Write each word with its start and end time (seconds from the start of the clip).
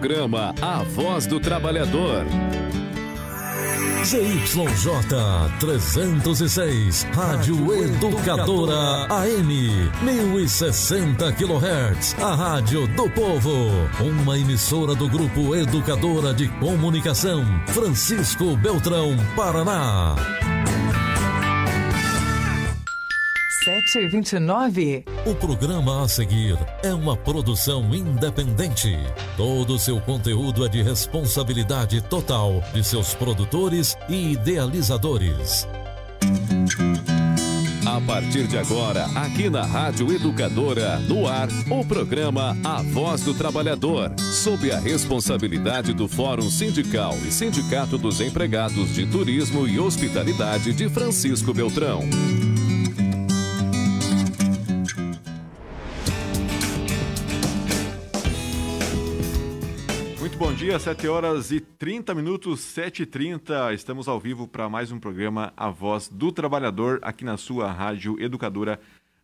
Programa 0.00 0.54
A 0.62 0.82
Voz 0.82 1.26
do 1.26 1.38
Trabalhador. 1.38 2.24
ZYJ 4.02 4.88
306, 5.60 7.02
Rádio 7.12 7.74
Educadora 7.74 9.06
AM, 9.10 9.90
1060 10.02 11.30
kHz, 11.32 12.16
a 12.18 12.34
Rádio 12.34 12.86
do 12.86 13.10
Povo. 13.10 13.68
Uma 14.00 14.38
emissora 14.38 14.94
do 14.94 15.06
Grupo 15.06 15.54
Educadora 15.54 16.32
de 16.32 16.48
Comunicação, 16.48 17.44
Francisco 17.66 18.56
Beltrão, 18.56 19.14
Paraná. 19.36 20.16
7 23.64 23.98
e 23.98 24.08
29. 24.08 25.04
O 25.26 25.34
programa 25.34 26.02
a 26.02 26.08
seguir 26.08 26.56
é 26.82 26.94
uma 26.94 27.14
produção 27.14 27.94
independente. 27.94 28.96
Todo 29.36 29.74
o 29.74 29.78
seu 29.78 30.00
conteúdo 30.00 30.64
é 30.64 30.68
de 30.68 30.82
responsabilidade 30.82 32.00
total 32.00 32.62
de 32.72 32.82
seus 32.82 33.12
produtores 33.12 33.98
e 34.08 34.32
idealizadores. 34.32 35.68
A 37.86 38.00
partir 38.00 38.46
de 38.46 38.56
agora, 38.56 39.04
aqui 39.14 39.50
na 39.50 39.64
Rádio 39.64 40.10
Educadora, 40.10 40.98
no 41.00 41.26
ar, 41.28 41.48
o 41.68 41.84
programa 41.84 42.56
A 42.64 42.80
Voz 42.80 43.22
do 43.22 43.34
Trabalhador, 43.34 44.10
sob 44.18 44.72
a 44.72 44.80
responsabilidade 44.80 45.92
do 45.92 46.08
Fórum 46.08 46.48
Sindical 46.48 47.14
e 47.26 47.30
Sindicato 47.30 47.98
dos 47.98 48.22
Empregados 48.22 48.94
de 48.94 49.06
Turismo 49.06 49.68
e 49.68 49.78
Hospitalidade 49.78 50.72
de 50.72 50.88
Francisco 50.88 51.52
Beltrão. 51.52 52.00
Dia, 60.60 60.78
7 60.78 61.08
horas 61.08 61.50
e 61.50 61.58
30 61.58 62.14
minutos, 62.14 62.60
7 62.60 63.04
e 63.04 63.06
30 63.06 63.72
Estamos 63.72 64.06
ao 64.06 64.20
vivo 64.20 64.46
para 64.46 64.68
mais 64.68 64.92
um 64.92 65.00
programa 65.00 65.54
A 65.56 65.70
Voz 65.70 66.06
do 66.06 66.30
Trabalhador, 66.30 66.98
aqui 67.00 67.24
na 67.24 67.38
sua 67.38 67.72
Rádio 67.72 68.22
Educadora 68.22 68.78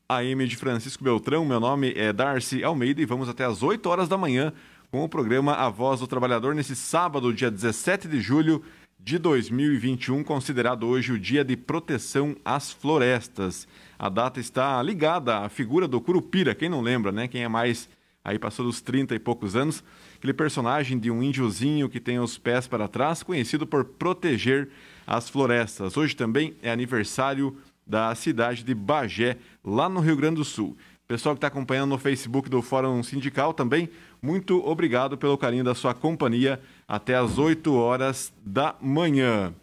AM 0.09 0.47
de 0.47 0.57
Francisco 0.57 1.05
Beltrão. 1.05 1.45
Meu 1.45 1.61
nome 1.61 1.93
é 1.95 2.11
Darcy 2.11 2.65
Almeida 2.65 3.03
e 3.03 3.05
vamos 3.05 3.29
até 3.29 3.45
as 3.45 3.63
8 3.63 3.87
horas 3.87 4.09
da 4.09 4.17
manhã 4.17 4.51
com 4.91 5.05
o 5.05 5.09
programa 5.11 5.53
A 5.53 5.69
Voz 5.69 6.01
do 6.01 6.07
Trabalhador 6.07 6.55
nesse 6.55 6.75
sábado, 6.75 7.35
dia 7.35 7.51
17 7.51 8.09
de 8.09 8.19
julho 8.19 8.63
de 8.99 9.19
2021, 9.19 10.25
considerado 10.25 10.87
hoje 10.87 11.13
o 11.13 11.19
Dia 11.19 11.45
de 11.45 11.55
Proteção 11.55 12.35
às 12.47 12.73
Florestas. 12.73 13.69
A 13.99 14.09
data 14.09 14.41
está 14.41 14.83
ligada 14.83 15.41
à 15.41 15.51
figura 15.51 15.87
do 15.87 16.01
Curupira, 16.01 16.55
quem 16.55 16.71
não 16.71 16.81
lembra, 16.81 17.13
né? 17.13 17.29
Quem 17.29 17.45
é 17.45 17.49
mais 17.49 17.91
aí 18.25 18.39
passou 18.39 18.65
dos 18.65 18.81
30 18.81 19.15
e 19.15 19.19
poucos 19.19 19.55
anos, 19.55 19.85
aquele 20.17 20.33
personagem 20.33 20.99
de 20.99 21.11
um 21.11 21.23
índiozinho 21.23 21.89
que 21.89 22.01
tem 22.01 22.19
os 22.19 22.37
pés 22.39 22.67
para 22.67 22.89
trás, 22.89 23.23
conhecido 23.23 23.67
por 23.67 23.85
proteger 23.85 24.69
as 25.07 25.29
florestas. 25.29 25.97
Hoje 25.97 26.17
também 26.17 26.57
é 26.63 26.71
aniversário 26.71 27.57
da 27.87 28.15
cidade 28.15 28.65
de 28.65 28.75
Bagé, 28.75 29.37
lá 29.65 29.89
no 29.89 30.01
Rio 30.01 30.17
Grande 30.17 30.37
do 30.37 30.45
Sul. 30.45 30.77
Pessoal 31.07 31.37
que 31.37 31.39
está 31.39 31.47
acompanhando 31.47 31.91
no 31.91 31.99
Facebook 31.99 32.51
do 32.51 32.61
Fórum 32.61 33.01
Sindical 33.03 33.55
também, 33.55 33.89
muito 34.21 34.67
obrigado 34.67 35.17
pelo 35.17 35.39
carinho 35.39 35.63
da 35.63 35.75
sua 35.75 35.95
companhia 35.95 36.61
até 36.89 37.15
às 37.15 37.39
8 37.39 37.73
horas 37.73 38.33
da 38.45 38.75
manhã. 38.81 39.55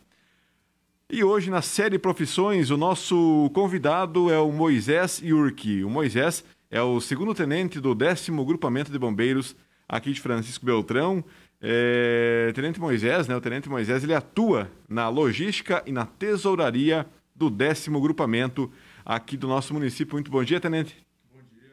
E 1.10 1.22
hoje, 1.22 1.52
na 1.52 1.62
série 1.62 2.00
Profissões, 2.00 2.70
o 2.70 2.78
nosso 2.78 3.52
convidado 3.54 4.32
é 4.32 4.40
o 4.40 4.52
Moisés 4.54 5.22
Yurki. 5.22 5.84
O 5.84 5.90
Moisés 5.90 6.46
é 6.72 6.82
o 6.82 7.02
segundo 7.02 7.36
tenente 7.36 7.80
do 7.80 7.94
décimo 7.94 8.46
grupamento 8.46 8.92
de 8.92 8.98
bombeiros 8.98 9.54
aqui 9.88 10.12
de 10.12 10.22
Francisco 10.22 10.66
Beltrão. 10.66 11.24
É, 11.66 12.52
tenente 12.54 12.80
Moisés, 12.80 13.26
né? 13.28 13.36
O 13.36 13.40
Tenente 13.40 13.70
Moisés, 13.70 14.04
ele 14.04 14.14
atua 14.14 14.70
na 14.90 15.08
logística 15.08 15.82
e 15.86 15.94
na 15.94 16.06
tesouraria 16.06 17.06
do 17.34 17.50
décimo 17.50 18.02
grupamento 18.02 18.70
aqui 19.06 19.38
do 19.38 19.48
nosso 19.48 19.74
município. 19.74 20.16
Muito 20.16 20.30
bom 20.30 20.44
dia, 20.44 20.60
Tenente. 20.60 20.98
Bom 21.34 21.40
dia. 21.54 21.72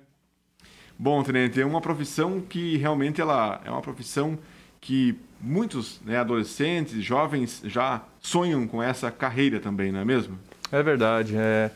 Bom, 0.97 1.22
Tenente, 1.25 1.60
é 1.60 1.66
uma 1.66 1.81
profissão 1.81 2.41
que 2.41 2.76
realmente 2.76 3.21
ela 3.21 3.60
é 3.65 3.71
uma 3.71 3.82
profissão 3.82 4.38
que 4.81 5.16
muitos 5.41 6.00
né, 6.04 6.19
adolescentes, 6.19 7.03
jovens 7.03 7.60
já 7.65 8.03
sonham 8.21 8.69
com 8.69 8.81
essa 8.81 9.10
carreira 9.10 9.59
também, 9.59 9.91
não 9.91 10.00
é 10.00 10.04
mesmo? 10.04 10.38
É 10.71 10.82
verdade. 10.82 11.34
É... 11.37 11.71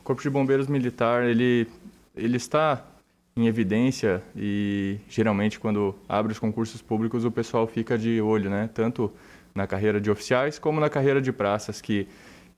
O 0.00 0.04
Corpo 0.04 0.20
de 0.20 0.28
Bombeiros 0.28 0.66
Militar, 0.66 1.24
ele, 1.24 1.66
ele 2.14 2.36
está 2.36 2.84
em 3.36 3.46
evidência 3.46 4.22
e 4.36 4.98
geralmente 5.08 5.58
quando 5.58 5.94
abre 6.08 6.32
os 6.32 6.38
concursos 6.38 6.80
públicos 6.80 7.24
o 7.24 7.30
pessoal 7.30 7.66
fica 7.66 7.98
de 7.98 8.20
olho, 8.20 8.48
né? 8.48 8.70
Tanto 8.72 9.12
na 9.54 9.66
carreira 9.66 10.00
de 10.00 10.10
oficiais 10.10 10.58
como 10.58 10.80
na 10.80 10.88
carreira 10.88 11.20
de 11.20 11.32
praças, 11.32 11.80
que 11.80 12.06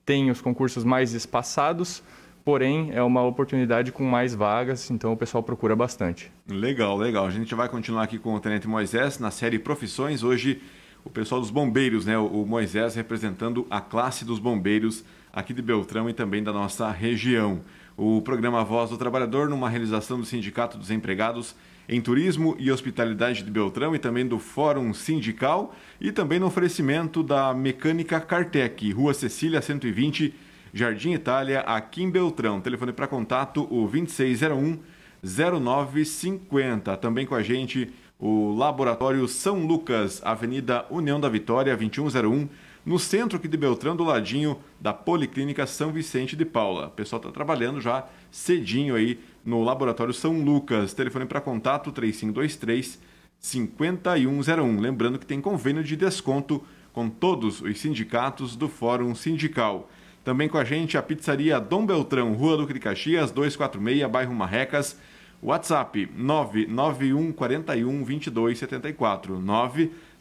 tem 0.04 0.30
os 0.30 0.40
concursos 0.40 0.84
mais 0.84 1.12
espaçados, 1.14 2.02
porém 2.44 2.90
é 2.92 3.02
uma 3.02 3.22
oportunidade 3.22 3.90
com 3.90 4.04
mais 4.04 4.34
vagas, 4.34 4.90
então 4.90 5.12
o 5.12 5.16
pessoal 5.16 5.42
procura 5.42 5.74
bastante. 5.74 6.30
Legal, 6.48 6.96
legal. 6.96 7.26
A 7.26 7.30
gente 7.30 7.54
vai 7.54 7.68
continuar 7.68 8.04
aqui 8.04 8.18
com 8.18 8.34
o 8.34 8.40
Tenente 8.40 8.68
Moisés 8.68 9.18
na 9.18 9.30
série 9.30 9.58
Profissões. 9.58 10.22
Hoje 10.22 10.62
o 11.04 11.10
pessoal 11.10 11.40
dos 11.40 11.50
bombeiros, 11.50 12.06
né? 12.06 12.18
O 12.18 12.44
Moisés 12.44 12.94
representando 12.94 13.66
a 13.70 13.80
classe 13.80 14.24
dos 14.24 14.38
bombeiros 14.38 15.04
aqui 15.32 15.52
de 15.52 15.62
Beltrão 15.62 16.08
e 16.08 16.12
também 16.12 16.42
da 16.42 16.52
nossa 16.52 16.90
região. 16.90 17.60
O 17.98 18.20
programa 18.20 18.62
Voz 18.62 18.90
do 18.90 18.98
Trabalhador, 18.98 19.48
numa 19.48 19.70
realização 19.70 20.20
do 20.20 20.26
Sindicato 20.26 20.76
dos 20.76 20.90
Empregados 20.90 21.56
em 21.88 21.98
Turismo 21.98 22.54
e 22.58 22.70
Hospitalidade 22.70 23.42
de 23.42 23.50
Beltrão 23.50 23.94
e 23.94 23.98
também 23.98 24.26
do 24.26 24.38
Fórum 24.38 24.92
Sindical 24.92 25.74
e 25.98 26.12
também 26.12 26.38
no 26.38 26.44
oferecimento 26.44 27.22
da 27.22 27.54
Mecânica 27.54 28.20
Cartec, 28.20 28.92
Rua 28.92 29.14
Cecília 29.14 29.62
120, 29.62 30.34
Jardim 30.74 31.12
Itália, 31.12 31.60
aqui 31.60 32.02
em 32.02 32.10
Beltrão. 32.10 32.60
Telefone 32.60 32.92
para 32.92 33.06
contato 33.06 33.66
o 33.70 33.88
2601 33.88 34.78
0950. 35.22 36.98
Também 36.98 37.24
com 37.24 37.34
a 37.34 37.42
gente 37.42 37.90
o 38.18 38.54
Laboratório 38.54 39.26
São 39.26 39.66
Lucas, 39.66 40.20
Avenida 40.22 40.84
União 40.90 41.18
da 41.18 41.30
Vitória, 41.30 41.74
2101, 41.74 42.46
no 42.86 43.00
centro 43.00 43.36
aqui 43.36 43.48
de 43.48 43.56
Beltrão, 43.56 43.96
do 43.96 44.04
ladinho 44.04 44.60
da 44.80 44.92
Policlínica 44.94 45.66
São 45.66 45.90
Vicente 45.90 46.36
de 46.36 46.44
Paula. 46.44 46.86
O 46.86 46.90
pessoal 46.92 47.18
está 47.18 47.32
trabalhando 47.32 47.80
já 47.80 48.06
cedinho 48.30 48.94
aí 48.94 49.18
no 49.44 49.64
Laboratório 49.64 50.14
São 50.14 50.40
Lucas. 50.40 50.94
Telefone 50.94 51.26
para 51.26 51.40
contato 51.40 51.90
3523 51.90 53.00
5101. 53.40 54.80
Lembrando 54.80 55.18
que 55.18 55.26
tem 55.26 55.40
convênio 55.40 55.82
de 55.82 55.96
desconto 55.96 56.64
com 56.92 57.10
todos 57.10 57.60
os 57.60 57.80
sindicatos 57.80 58.54
do 58.54 58.68
Fórum 58.68 59.16
Sindical. 59.16 59.90
Também 60.22 60.48
com 60.48 60.56
a 60.56 60.64
gente 60.64 60.96
a 60.96 61.02
pizzaria 61.02 61.58
Dom 61.58 61.84
Beltrão, 61.84 62.34
Rua 62.34 62.56
do 62.56 62.80
Caxias, 62.80 63.32
246, 63.32 64.08
bairro 64.08 64.32
Marrecas. 64.32 64.96
WhatsApp 65.42 66.08
991 66.16 67.32
41 67.32 68.04
22 68.04 68.58
74 68.58 69.40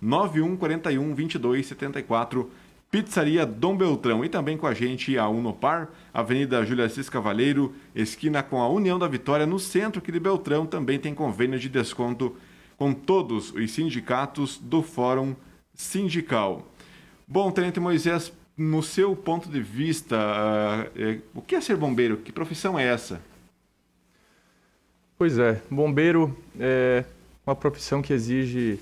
991 0.05 0.55
41 0.57 1.15
22 1.15 1.65
74 1.65 2.51
Pizzaria 2.91 3.45
Dom 3.45 3.75
Beltrão 3.75 4.23
e 4.23 4.29
também 4.29 4.55
com 4.55 4.67
a 4.67 4.73
gente 4.73 5.17
a 5.17 5.27
Unopar, 5.27 5.89
Avenida 6.13 6.63
Júlia 6.63 6.87
Cis 6.87 7.09
Cavaleiro, 7.09 7.73
esquina 7.93 8.41
com 8.41 8.61
a 8.61 8.69
União 8.69 8.97
da 8.97 9.07
Vitória, 9.07 9.45
no 9.45 9.59
centro 9.59 9.99
aqui 9.99 10.13
de 10.13 10.19
Beltrão, 10.19 10.65
também 10.65 10.97
tem 10.97 11.13
convênio 11.13 11.59
de 11.59 11.67
desconto 11.67 12.37
com 12.77 12.93
todos 12.93 13.51
os 13.51 13.71
sindicatos 13.71 14.57
do 14.57 14.81
Fórum 14.81 15.35
Sindical. 15.73 16.65
Bom, 17.27 17.51
Tenente 17.51 17.79
Moisés, 17.81 18.31
no 18.55 18.81
seu 18.81 19.13
ponto 19.13 19.49
de 19.49 19.59
vista, 19.59 20.15
uh, 20.15 21.21
o 21.33 21.41
que 21.41 21.55
é 21.55 21.59
ser 21.59 21.75
bombeiro? 21.75 22.17
Que 22.17 22.31
profissão 22.31 22.79
é 22.79 22.85
essa? 22.85 23.19
Pois 25.17 25.37
é, 25.37 25.61
bombeiro 25.69 26.37
é 26.57 27.03
uma 27.45 27.55
profissão 27.55 28.01
que 28.01 28.13
exige, 28.13 28.79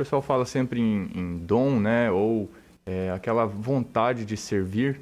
pessoal 0.00 0.22
fala 0.22 0.46
sempre 0.46 0.80
em, 0.80 1.10
em 1.14 1.38
dom, 1.38 1.78
né, 1.78 2.10
ou 2.10 2.50
é, 2.86 3.10
aquela 3.10 3.44
vontade 3.44 4.24
de 4.24 4.34
servir, 4.34 4.98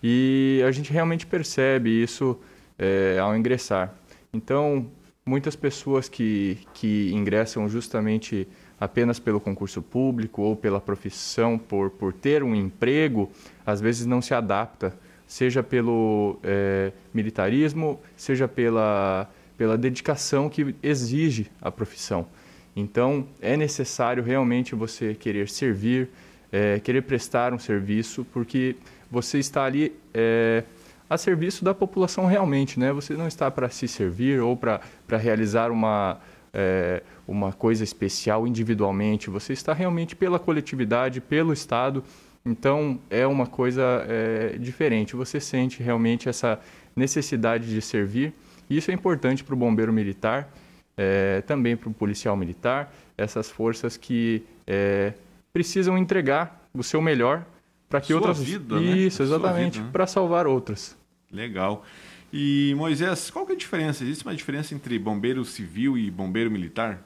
e 0.00 0.62
a 0.64 0.70
gente 0.70 0.92
realmente 0.92 1.26
percebe 1.26 1.90
isso 1.90 2.38
é, 2.78 3.18
ao 3.20 3.36
ingressar. 3.36 3.92
Então, 4.32 4.86
muitas 5.24 5.56
pessoas 5.56 6.08
que, 6.08 6.58
que 6.72 7.10
ingressam 7.12 7.68
justamente 7.68 8.46
apenas 8.78 9.18
pelo 9.18 9.40
concurso 9.40 9.82
público 9.82 10.42
ou 10.42 10.54
pela 10.54 10.80
profissão, 10.80 11.58
por, 11.58 11.90
por 11.90 12.12
ter 12.12 12.44
um 12.44 12.54
emprego, 12.54 13.28
às 13.66 13.80
vezes 13.80 14.06
não 14.06 14.22
se 14.22 14.32
adapta, 14.32 14.96
seja 15.26 15.60
pelo 15.60 16.38
é, 16.44 16.92
militarismo, 17.12 17.98
seja 18.16 18.46
pela 18.46 19.28
pela 19.56 19.76
dedicação 19.78 20.48
que 20.48 20.74
exige 20.82 21.50
a 21.60 21.70
profissão. 21.70 22.26
Então, 22.76 23.26
é 23.40 23.56
necessário 23.56 24.22
realmente 24.22 24.74
você 24.74 25.14
querer 25.14 25.48
servir, 25.48 26.10
é, 26.52 26.78
querer 26.78 27.00
prestar 27.02 27.54
um 27.54 27.58
serviço, 27.58 28.24
porque 28.32 28.76
você 29.10 29.38
está 29.38 29.64
ali 29.64 29.94
é, 30.12 30.62
a 31.08 31.16
serviço 31.16 31.64
da 31.64 31.72
população 31.72 32.26
realmente, 32.26 32.78
né? 32.78 32.92
Você 32.92 33.14
não 33.14 33.26
está 33.26 33.50
para 33.50 33.70
se 33.70 33.88
servir 33.88 34.40
ou 34.40 34.56
para 34.56 34.80
realizar 35.16 35.70
uma, 35.70 36.20
é, 36.52 37.02
uma 37.26 37.52
coisa 37.52 37.84
especial 37.84 38.46
individualmente, 38.46 39.30
você 39.30 39.52
está 39.52 39.72
realmente 39.72 40.14
pela 40.14 40.38
coletividade, 40.38 41.20
pelo 41.20 41.52
Estado. 41.52 42.02
Então 42.44 43.00
é 43.10 43.26
uma 43.26 43.46
coisa 43.46 44.04
é, 44.08 44.56
diferente. 44.58 45.16
Você 45.16 45.40
sente 45.40 45.82
realmente 45.82 46.28
essa 46.28 46.60
necessidade 46.94 47.68
de 47.68 47.80
servir. 47.80 48.32
Isso 48.68 48.90
é 48.90 48.94
importante 48.94 49.44
para 49.44 49.54
o 49.54 49.58
bombeiro 49.58 49.92
militar, 49.92 50.48
é, 50.96 51.42
também 51.42 51.76
para 51.76 51.88
o 51.88 51.94
policial 51.94 52.36
militar, 52.36 52.92
essas 53.16 53.50
forças 53.50 53.96
que 53.96 54.42
é, 54.66 55.12
precisam 55.52 55.96
entregar 55.98 56.68
o 56.72 56.82
seu 56.82 57.00
melhor 57.00 57.44
para 57.88 58.00
que 58.00 58.08
Sua 58.08 58.16
outras 58.16 58.42
vida, 58.42 58.80
né? 58.80 58.96
isso 58.98 59.18
Sua 59.18 59.26
exatamente 59.26 59.80
né? 59.80 59.88
para 59.92 60.06
salvar 60.06 60.46
outras. 60.46 60.96
Legal. 61.30 61.84
E 62.32 62.74
Moisés, 62.76 63.30
qual 63.30 63.46
que 63.46 63.52
é 63.52 63.54
a 63.54 63.58
diferença? 63.58 64.02
Existe 64.02 64.24
uma 64.24 64.34
diferença 64.34 64.74
entre 64.74 64.98
bombeiro 64.98 65.44
civil 65.44 65.96
e 65.96 66.10
bombeiro 66.10 66.50
militar? 66.50 67.02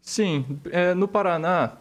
Sim, 0.00 0.44
é, 0.70 0.94
no 0.94 1.08
Paraná, 1.08 1.72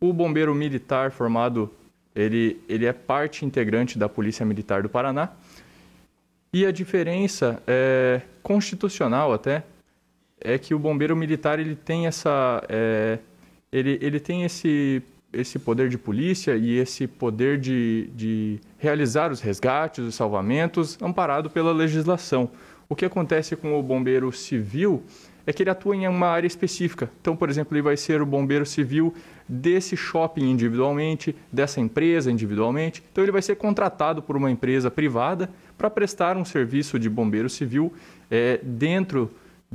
o 0.00 0.12
bombeiro 0.12 0.54
militar 0.54 1.10
formado, 1.10 1.72
ele, 2.14 2.60
ele 2.68 2.86
é 2.86 2.92
parte 2.92 3.44
integrante 3.44 3.98
da 3.98 4.08
Polícia 4.08 4.44
Militar 4.44 4.82
do 4.82 4.88
Paraná. 4.88 5.30
E 6.52 6.64
a 6.64 6.70
diferença 6.70 7.60
é 7.66 8.20
constitucional 8.42 9.32
até 9.32 9.64
é 10.40 10.58
que 10.58 10.74
o 10.74 10.78
bombeiro 10.78 11.16
militar 11.16 11.58
ele 11.58 11.74
tem 11.74 12.06
essa 12.06 12.62
é, 12.68 13.18
ele, 13.72 13.98
ele 14.00 14.20
tem 14.20 14.44
esse 14.44 15.02
esse 15.32 15.58
poder 15.58 15.88
de 15.88 15.98
polícia 15.98 16.56
e 16.56 16.78
esse 16.78 17.06
poder 17.06 17.58
de, 17.58 18.08
de 18.14 18.60
realizar 18.78 19.30
os 19.30 19.40
resgates, 19.40 20.02
os 20.02 20.14
salvamentos, 20.14 20.96
amparado 21.02 21.50
pela 21.50 21.72
legislação. 21.72 22.50
O 22.88 22.94
que 22.94 23.04
acontece 23.04 23.54
com 23.54 23.78
o 23.78 23.82
bombeiro 23.82 24.32
civil 24.32 25.02
é 25.46 25.52
que 25.52 25.62
ele 25.62 25.70
atua 25.70 25.94
em 25.94 26.08
uma 26.08 26.28
área 26.28 26.46
específica. 26.46 27.10
Então, 27.20 27.36
por 27.36 27.50
exemplo, 27.50 27.76
ele 27.76 27.82
vai 27.82 27.96
ser 27.96 28.22
o 28.22 28.26
bombeiro 28.26 28.64
civil 28.64 29.14
desse 29.48 29.96
shopping 29.96 30.50
individualmente, 30.50 31.36
dessa 31.52 31.80
empresa 31.80 32.30
individualmente. 32.30 33.02
Então, 33.12 33.22
ele 33.22 33.32
vai 33.32 33.42
ser 33.42 33.56
contratado 33.56 34.22
por 34.22 34.36
uma 34.36 34.50
empresa 34.50 34.90
privada 34.90 35.50
para 35.76 35.90
prestar 35.90 36.36
um 36.36 36.44
serviço 36.44 36.98
de 36.98 37.08
bombeiro 37.10 37.48
civil 37.50 37.92
é, 38.30 38.58
dentro 38.62 39.30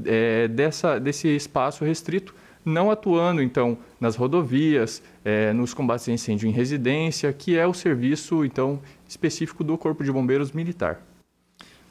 é, 0.06 0.48
dessa, 0.48 1.00
desse 1.00 1.28
espaço 1.28 1.84
restrito, 1.84 2.34
não 2.64 2.92
atuando, 2.92 3.42
então, 3.42 3.78
nas 4.00 4.16
rodovias, 4.16 5.02
é, 5.26 5.52
nos 5.52 5.74
combates 5.74 6.08
a 6.08 6.12
incêndio 6.12 6.48
em 6.48 6.52
residência, 6.52 7.32
que 7.34 7.58
é 7.58 7.66
o 7.66 7.74
serviço, 7.74 8.46
então, 8.46 8.80
específico 9.08 9.64
do 9.64 9.78
Corpo 9.78 10.04
de 10.04 10.12
Bombeiros 10.12 10.52
Militar. 10.52 11.02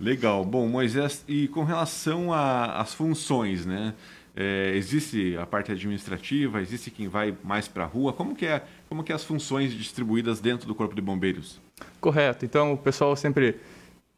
Legal. 0.00 0.44
Bom, 0.44 0.66
Moisés, 0.66 1.24
e 1.28 1.48
com 1.48 1.62
relação 1.62 2.32
às 2.32 2.94
funções, 2.94 3.66
né? 3.66 3.94
É, 4.34 4.72
existe 4.76 5.36
a 5.36 5.44
parte 5.44 5.72
administrativa, 5.72 6.62
existe 6.62 6.90
quem 6.90 7.08
vai 7.08 7.36
mais 7.42 7.68
para 7.68 7.84
a 7.84 7.86
rua. 7.86 8.12
Como 8.12 8.34
que, 8.34 8.46
é, 8.46 8.62
como 8.88 9.02
que 9.02 9.12
é 9.12 9.14
as 9.14 9.24
funções 9.24 9.72
distribuídas 9.72 10.40
dentro 10.40 10.66
do 10.66 10.74
Corpo 10.74 10.94
de 10.94 11.02
Bombeiros? 11.02 11.60
Correto. 12.00 12.44
Então, 12.44 12.72
o 12.72 12.78
pessoal 12.78 13.14
sempre 13.16 13.56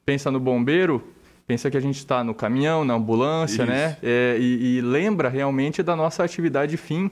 pensa 0.05 0.31
no 0.31 0.39
bombeiro, 0.39 1.03
pensa 1.47 1.71
que 1.71 1.77
a 1.77 1.81
gente 1.81 1.99
está 1.99 2.23
no 2.23 2.35
caminhão, 2.35 2.85
na 2.85 2.95
ambulância, 2.95 3.63
Isso. 3.63 3.71
né? 3.71 3.97
É, 4.03 4.37
e, 4.39 4.77
e 4.77 4.81
lembra 4.81 5.29
realmente 5.29 5.83
da 5.83 5.97
nossa 5.97 6.25
atividade 6.25 6.77
fim. 6.77 7.11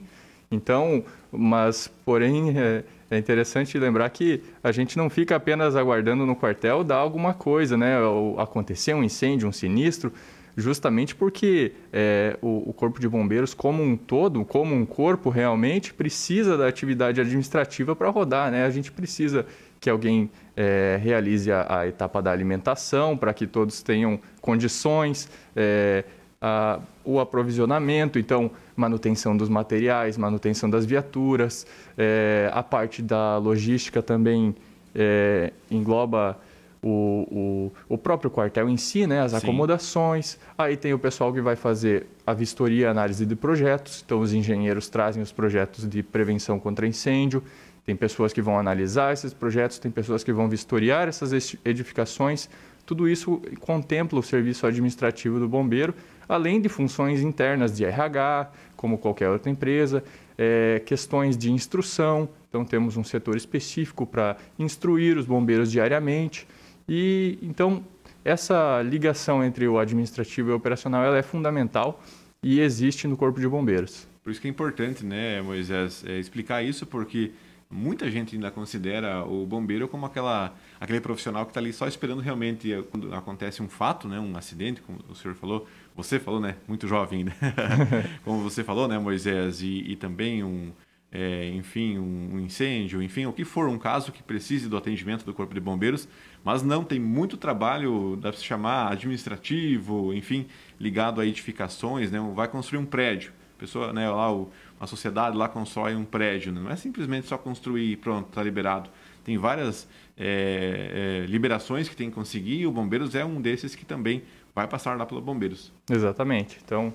Então, 0.51 1.05
mas, 1.31 1.89
porém, 2.05 2.59
é, 2.59 2.83
é 3.11 3.19
interessante 3.19 3.79
lembrar 3.79 4.09
que 4.11 4.43
a 4.63 4.73
gente 4.73 4.97
não 4.97 5.09
fica 5.09 5.37
apenas 5.37 5.77
aguardando 5.77 6.27
no 6.27 6.35
quartel 6.35 6.83
dar 6.83 6.97
alguma 6.97 7.33
coisa, 7.33 7.77
né? 7.77 8.01
Ou 8.01 8.39
acontecer 8.41 8.95
um 8.95 9.03
incêndio, 9.03 9.49
um 9.49 9.53
sinistro, 9.53 10.13
justamente 10.57 11.15
porque 11.15 11.73
é, 11.93 12.37
o, 12.43 12.71
o 12.71 12.73
Corpo 12.73 13.01
de 13.01 13.09
Bombeiros, 13.09 13.55
como 13.55 13.83
um 13.83 13.97
todo, 13.97 14.45
como 14.45 14.75
um 14.75 14.85
corpo 14.85 15.31
realmente, 15.31 15.95
precisa 15.95 16.57
da 16.57 16.67
atividade 16.67 17.21
administrativa 17.21 17.95
para 17.95 18.11
rodar, 18.11 18.51
né? 18.51 18.65
A 18.65 18.71
gente 18.71 18.91
precisa 18.91 19.47
que 19.81 19.89
alguém 19.89 20.31
é, 20.57 20.99
realize 21.03 21.51
a, 21.51 21.81
a 21.81 21.89
etapa 21.89 22.21
da 22.21 22.31
alimentação 22.31 23.17
para 23.17 23.33
que 23.33 23.47
todos 23.47 23.83
tenham 23.83 24.21
condições, 24.41 25.29
é, 25.57 26.05
a, 26.41 26.81
o 27.05 27.19
aprovisionamento, 27.19 28.19
então 28.19 28.51
manutenção 28.77 29.37
dos 29.37 29.49
materiais, 29.49 30.17
manutenção 30.17 30.69
das 30.69 30.85
viaturas, 30.85 31.67
é, 31.97 32.51
a 32.53 32.63
parte 32.63 33.03
da 33.03 33.39
logística 33.39 34.03
também 34.03 34.55
é, 34.95 35.53
engloba 35.71 36.39
o, 36.83 37.71
o, 37.89 37.95
o, 37.95 37.99
próprio 37.99 38.31
quartel 38.31 38.69
em 38.69 38.77
si, 38.77 39.07
né, 39.07 39.21
as 39.21 39.33
Sim. 39.33 39.39
acomodações. 39.39 40.39
Aí 40.57 40.77
tem 40.77 40.95
o 40.95 40.99
pessoal 40.99 41.33
que 41.33 41.41
vai 41.41 41.57
fazer 41.57 42.07
a 42.27 42.33
vistoria 42.33 42.87
e 42.87 42.89
análise 42.89 43.27
de 43.27 43.37
projetos. 43.37 44.03
Então, 44.05 44.21
os 44.21 44.33
engenheiros 44.33 44.89
trazem 44.89 45.23
os 45.23 45.31
projetos 45.31 45.87
de 45.89 46.03
prevenção 46.03 46.59
contra 46.59 46.87
incêndio. 46.87 47.43
Tem 47.85 47.97
pessoas 47.97 48.33
que 48.33 48.43
vão 48.43 48.59
analisar 48.59 49.13
esses 49.13 49.33
projetos, 49.33 49.79
tem 49.79 49.91
pessoas 49.91 50.23
que 50.23 50.33
vão 50.33 50.49
vistoriar 50.49 51.09
essas 51.09 51.57
edificações. 51.65 52.49
Tudo 52.87 53.09
isso 53.09 53.41
contempla 53.61 54.19
o 54.19 54.23
serviço 54.23 54.67
administrativo 54.67 55.39
do 55.39 55.49
bombeiro, 55.49 55.95
além 56.29 56.61
de 56.61 56.69
funções 56.69 57.21
internas 57.23 57.77
de 57.77 57.85
RH, 57.85 58.51
como 58.77 58.99
qualquer 58.99 59.29
outra 59.29 59.51
empresa, 59.51 60.03
é, 60.37 60.83
questões 60.85 61.37
de 61.37 61.51
instrução. 61.51 62.29
Então, 62.49 62.65
temos 62.65 62.97
um 62.97 63.05
setor 63.05 63.37
específico 63.37 64.07
para 64.07 64.37
instruir 64.59 65.17
os 65.17 65.27
bombeiros 65.27 65.71
diariamente. 65.71 66.47
E 66.89 67.39
então 67.41 67.85
essa 68.25 68.83
ligação 68.83 69.45
entre 69.45 69.67
o 69.67 69.79
administrativo 69.79 70.51
e 70.51 70.53
o 70.53 70.57
operacional 70.57 71.05
ela 71.05 71.17
é 71.17 71.23
fundamental 71.23 72.03
e 72.43 72.61
existe 72.61 73.07
no 73.07 73.17
Corpo 73.17 73.41
de 73.41 73.49
Bombeiros. 73.49 74.09
Por 74.23 74.31
isso 74.31 74.41
que 74.41 74.49
é 74.49 74.51
importante, 74.51 75.05
né, 75.05 75.41
Moisés, 75.41 76.05
é, 76.07 76.19
explicar 76.19 76.63
isso, 76.63 76.85
porque 76.87 77.33
muita 77.71 78.11
gente 78.11 78.35
ainda 78.35 78.51
considera 78.51 79.25
o 79.25 79.47
bombeiro 79.47 79.87
como 79.87 80.05
aquela, 80.05 80.53
aquele 80.81 81.01
profissional 81.01 81.45
que 81.45 81.51
está 81.51 81.61
ali 81.61 81.73
só 81.73 81.87
esperando 81.87 82.21
realmente 82.21 82.71
quando 82.91 83.15
acontece 83.15 83.63
um 83.63 83.69
fato, 83.69 84.09
né, 84.09 84.19
um 84.19 84.37
acidente, 84.37 84.83
como 84.83 84.99
o 85.09 85.15
senhor 85.15 85.35
falou, 85.35 85.67
você 85.95 86.19
falou, 86.19 86.41
né, 86.41 86.57
muito 86.67 86.89
jovem 86.89 87.21
ainda, 87.21 87.33
como 88.25 88.43
você 88.43 88.65
falou, 88.65 88.89
né, 88.89 88.99
Moisés, 88.99 89.63
e, 89.63 89.85
e 89.93 89.97
também 89.97 90.43
um, 90.43 90.73
é, 91.13 91.49
enfim, 91.51 91.99
um, 91.99 92.39
incêndio, 92.39 93.03
enfim, 93.03 93.27
o 93.27 93.33
que 93.33 93.45
for 93.45 93.69
um 93.69 93.79
caso 93.79 94.13
que 94.13 94.23
precise 94.23 94.69
do 94.69 94.77
atendimento 94.77 95.25
do 95.25 95.35
Corpo 95.35 95.53
de 95.53 95.61
Bombeiros, 95.61 96.09
mas 96.45 96.63
não 96.63 96.85
tem 96.85 97.01
muito 97.01 97.37
trabalho, 97.37 98.17
dá 98.17 98.31
para 98.31 98.39
se 98.39 98.45
chamar 98.45 98.93
administrativo, 98.93 100.15
enfim, 100.15 100.47
ligado 100.79 101.21
a 101.21 101.27
edificações, 101.27 102.11
né? 102.11 102.21
Vai 102.35 102.49
construir 102.49 102.79
um 102.79 102.87
prédio, 102.87 103.33
pessoa, 103.59 103.93
né, 103.93 104.09
lá 104.09 104.33
o, 104.33 104.51
a 104.81 104.87
sociedade 104.87 105.37
lá 105.37 105.47
constrói 105.47 105.95
um 105.95 106.05
prédio, 106.05 106.51
né? 106.51 106.61
não 106.61 106.71
é 106.71 106.77
simplesmente 106.77 107.27
só 107.27 107.37
construir 107.37 107.93
e 107.93 107.97
pronto, 107.97 108.29
está 108.31 108.43
liberado. 108.43 108.89
Tem 109.23 109.37
várias 109.37 109.87
é, 110.17 111.23
é, 111.23 111.27
liberações 111.27 111.87
que 111.87 111.95
tem 111.95 112.09
que 112.09 112.15
conseguir 112.15 112.61
e 112.61 112.67
o 112.67 112.73
Bombeiros 112.73 113.15
é 113.15 113.23
um 113.23 113.41
desses 113.43 113.75
que 113.75 113.85
também 113.85 114.23
vai 114.55 114.67
passar 114.67 114.97
lá 114.97 115.05
pelo 115.05 115.21
Bombeiros. 115.21 115.71
Exatamente. 115.89 116.59
Então, 116.65 116.95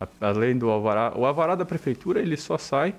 a, 0.00 0.08
além 0.28 0.56
do 0.56 0.70
alvará, 0.70 1.12
o 1.14 1.26
alvará 1.26 1.54
da 1.54 1.66
prefeitura 1.66 2.20
ele 2.20 2.38
só 2.38 2.56
sai 2.56 2.94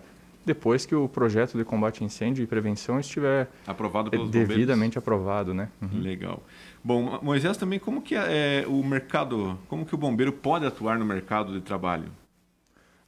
depois 0.45 0.85
que 0.85 0.95
o 0.95 1.09
projeto 1.09 1.57
de 1.57 1.65
combate 1.65 2.03
a 2.03 2.05
incêndio 2.05 2.43
e 2.43 2.47
prevenção 2.47 2.99
estiver 2.99 3.49
aprovado 3.65 4.09
pelos 4.09 4.29
devidamente 4.29 4.69
bombeiros. 4.69 4.97
aprovado, 4.97 5.53
né? 5.53 5.69
Uhum. 5.81 5.99
Legal. 5.99 6.43
Bom, 6.81 7.19
Moisés, 7.21 7.57
também 7.57 7.79
como 7.79 8.01
que 8.01 8.15
é, 8.15 8.63
o 8.67 8.81
mercado, 8.83 9.57
como 9.67 9.85
que 9.85 9.93
o 9.93 9.97
bombeiro 9.97 10.31
pode 10.31 10.65
atuar 10.65 10.97
no 10.97 11.05
mercado 11.05 11.51
de 11.51 11.59
trabalho? 11.59 12.05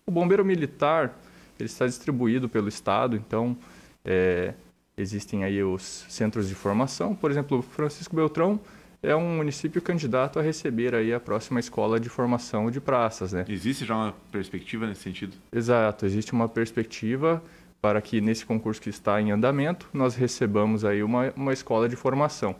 O 0.09 0.11
bombeiro 0.11 0.43
militar 0.43 1.15
ele 1.59 1.67
está 1.67 1.85
distribuído 1.85 2.49
pelo 2.49 2.67
estado, 2.67 3.15
então 3.15 3.55
é, 4.03 4.55
existem 4.97 5.43
aí 5.43 5.61
os 5.61 6.03
centros 6.09 6.47
de 6.49 6.55
formação. 6.55 7.13
Por 7.13 7.29
exemplo, 7.29 7.61
Francisco 7.61 8.15
Beltrão 8.15 8.59
é 9.03 9.15
um 9.15 9.37
município 9.37 9.79
candidato 9.79 10.39
a 10.39 10.41
receber 10.41 10.95
aí 10.95 11.13
a 11.13 11.19
próxima 11.19 11.59
escola 11.59 11.99
de 11.99 12.09
formação 12.09 12.71
de 12.71 12.81
praças, 12.81 13.33
né? 13.33 13.45
Existe 13.47 13.85
já 13.85 13.95
uma 13.95 14.15
perspectiva 14.31 14.87
nesse 14.87 15.01
sentido? 15.01 15.37
Exato, 15.53 16.07
existe 16.07 16.33
uma 16.33 16.49
perspectiva 16.49 17.39
para 17.79 18.01
que 18.01 18.19
nesse 18.19 18.47
concurso 18.47 18.81
que 18.81 18.89
está 18.89 19.21
em 19.21 19.29
andamento 19.29 19.87
nós 19.93 20.15
recebamos 20.15 20.83
aí 20.83 21.03
uma, 21.03 21.31
uma 21.35 21.53
escola 21.53 21.87
de 21.87 21.95
formação. 21.95 22.55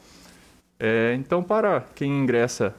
É, 0.79 1.15
então, 1.17 1.41
para 1.41 1.83
quem 1.95 2.11
ingressa 2.11 2.75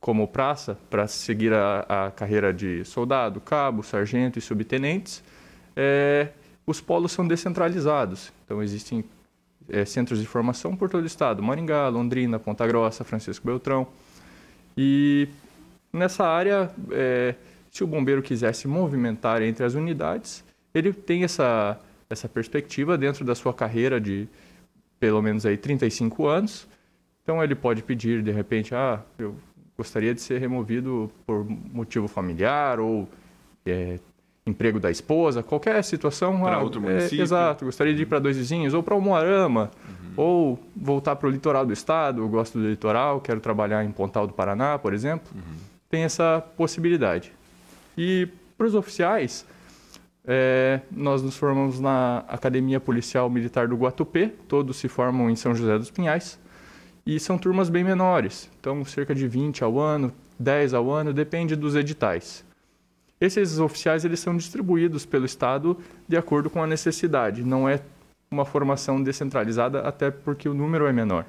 como 0.00 0.28
praça 0.28 0.78
para 0.88 1.06
seguir 1.06 1.52
a, 1.52 2.06
a, 2.06 2.10
carreira 2.10 2.52
de 2.52 2.84
soldado, 2.84 3.40
cabo, 3.40 3.82
sargento 3.82 4.38
e 4.38 4.42
subtenentes, 4.42 5.22
é, 5.76 6.28
os 6.66 6.80
polos 6.80 7.12
são 7.12 7.26
descentralizados. 7.26 8.32
Então, 8.44 8.62
existem 8.62 9.04
é, 9.68 9.84
centros 9.84 10.20
de 10.20 10.26
formação 10.26 10.76
por 10.76 10.88
todo 10.88 11.02
o 11.02 11.06
estado: 11.06 11.42
Maringá, 11.42 11.88
Londrina, 11.88 12.38
Ponta 12.38 12.66
Grossa, 12.66 13.04
Francisco 13.04 13.46
Beltrão. 13.46 13.86
E 14.76 15.28
nessa 15.92 16.26
área, 16.26 16.70
é, 16.92 17.34
se 17.70 17.82
o 17.82 17.86
bombeiro 17.86 18.22
quiser 18.22 18.54
se 18.54 18.68
movimentar 18.68 19.42
entre 19.42 19.64
as 19.64 19.74
unidades, 19.74 20.44
ele 20.72 20.92
tem 20.92 21.24
essa, 21.24 21.78
essa 22.08 22.28
perspectiva 22.28 22.96
dentro 22.96 23.24
da 23.24 23.34
sua 23.34 23.52
carreira 23.52 24.00
de 24.00 24.28
pelo 25.00 25.22
menos 25.22 25.44
aí 25.46 25.56
35 25.56 26.26
anos. 26.26 26.68
Então 27.22 27.42
ele 27.42 27.54
pode 27.54 27.82
pedir, 27.82 28.22
de 28.22 28.30
repente, 28.30 28.74
ah, 28.74 29.02
eu 29.18 29.36
gostaria 29.78 30.12
de 30.12 30.20
ser 30.20 30.40
removido 30.40 31.10
por 31.24 31.46
motivo 31.48 32.08
familiar 32.08 32.80
ou 32.80 33.08
é, 33.64 34.00
emprego 34.44 34.80
da 34.80 34.90
esposa, 34.90 35.42
qualquer 35.42 35.82
situação. 35.84 36.40
Para 36.40 36.56
ah, 36.56 36.62
outro 36.62 36.84
é, 36.84 36.94
município. 36.94 37.22
exato, 37.22 37.64
gostaria 37.64 37.94
de 37.94 38.02
ir 38.02 38.06
para 38.06 38.18
dois 38.18 38.36
vizinhos 38.36 38.74
ou 38.74 38.82
para 38.82 38.96
Umuarama 38.96 39.70
ou 40.16 40.58
voltar 40.74 41.14
para 41.14 41.28
o 41.28 41.30
litoral 41.30 41.64
do 41.64 41.72
estado. 41.72 42.22
Eu 42.22 42.28
gosto 42.28 42.58
do 42.58 42.68
litoral, 42.68 43.20
quero 43.20 43.40
trabalhar 43.40 43.84
em 43.84 43.92
Pontal 43.92 44.26
do 44.26 44.32
Paraná, 44.32 44.76
por 44.76 44.92
exemplo. 44.92 45.28
Tem 45.88 46.02
essa 46.02 46.44
possibilidade. 46.56 47.32
E 47.96 48.28
para 48.56 48.66
os 48.66 48.74
oficiais, 48.74 49.46
é, 50.26 50.80
nós 50.90 51.22
nos 51.22 51.36
formamos 51.36 51.78
na 51.78 52.24
Academia 52.28 52.80
Policial 52.80 53.30
Militar 53.30 53.68
do 53.68 53.76
Guatupê, 53.76 54.32
todos 54.48 54.76
se 54.76 54.88
formam 54.88 55.30
em 55.30 55.36
São 55.36 55.54
José 55.54 55.78
dos 55.78 55.90
Pinhais, 55.90 56.38
e 57.08 57.18
são 57.18 57.38
turmas 57.38 57.70
bem 57.70 57.82
menores, 57.82 58.50
então 58.60 58.84
cerca 58.84 59.14
de 59.14 59.26
20 59.26 59.64
ao 59.64 59.80
ano, 59.80 60.12
10 60.38 60.74
ao 60.74 60.90
ano, 60.90 61.10
depende 61.10 61.56
dos 61.56 61.74
editais. 61.74 62.44
Esses 63.18 63.58
oficiais 63.58 64.04
eles 64.04 64.20
são 64.20 64.36
distribuídos 64.36 65.06
pelo 65.06 65.24
Estado 65.24 65.78
de 66.06 66.18
acordo 66.18 66.50
com 66.50 66.62
a 66.62 66.66
necessidade, 66.66 67.42
não 67.42 67.66
é 67.66 67.80
uma 68.30 68.44
formação 68.44 69.02
descentralizada, 69.02 69.80
até 69.88 70.10
porque 70.10 70.50
o 70.50 70.52
número 70.52 70.86
é 70.86 70.92
menor. 70.92 71.24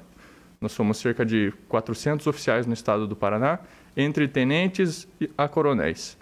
Nós 0.60 0.72
somos 0.72 0.98
cerca 0.98 1.24
de 1.24 1.50
400 1.66 2.26
oficiais 2.26 2.66
no 2.66 2.74
estado 2.74 3.06
do 3.06 3.16
Paraná, 3.16 3.58
entre 3.96 4.28
tenentes 4.28 5.08
a 5.38 5.48
coronéis. 5.48 6.18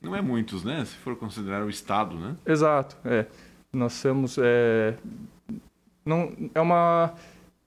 Não 0.00 0.14
é 0.14 0.22
muitos, 0.22 0.62
né? 0.62 0.84
Se 0.84 0.94
for 0.98 1.16
considerar 1.16 1.64
o 1.64 1.68
Estado, 1.68 2.14
né? 2.14 2.36
Exato, 2.46 2.96
é. 3.04 3.26
Nós 3.72 3.94
somos 3.94 4.38
é, 4.40 4.94
não 6.04 6.32
é 6.54 6.60
uma 6.60 7.12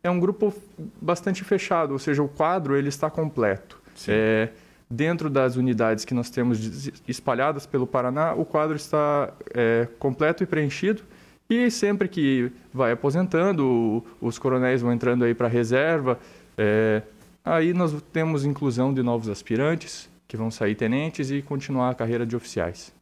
é 0.03 0.09
um 0.09 0.19
grupo 0.19 0.53
bastante 1.01 1.43
fechado, 1.43 1.91
ou 1.91 1.99
seja, 1.99 2.23
o 2.23 2.27
quadro 2.27 2.75
ele 2.75 2.89
está 2.89 3.09
completo. 3.09 3.79
É, 4.07 4.49
dentro 4.89 5.29
das 5.29 5.55
unidades 5.55 6.05
que 6.05 6.13
nós 6.13 6.29
temos 6.29 6.89
espalhadas 7.07 7.65
pelo 7.65 7.85
Paraná, 7.85 8.33
o 8.33 8.45
quadro 8.45 8.75
está 8.75 9.33
é, 9.53 9.87
completo 9.99 10.43
e 10.43 10.45
preenchido. 10.45 11.03
E 11.49 11.69
sempre 11.71 12.07
que 12.07 12.51
vai 12.73 12.91
aposentando, 12.91 14.03
os 14.21 14.37
coronéis 14.37 14.81
vão 14.81 14.93
entrando 14.93 15.25
aí 15.25 15.33
para 15.33 15.47
a 15.47 15.49
reserva. 15.49 16.19
é, 16.57 17.01
aí 17.43 17.73
nós 17.73 18.01
temos 18.13 18.45
inclusão 18.45 18.93
de 18.93 19.01
novos 19.01 19.27
aspirantes 19.27 20.09
que 20.27 20.37
vão 20.37 20.51
sair 20.51 20.75
tenentes 20.75 21.31
e 21.31 21.41
continuar 21.41 21.89
a 21.89 21.95
carreira 21.95 22.23
de 22.23 22.35
oficiais. 22.35 22.93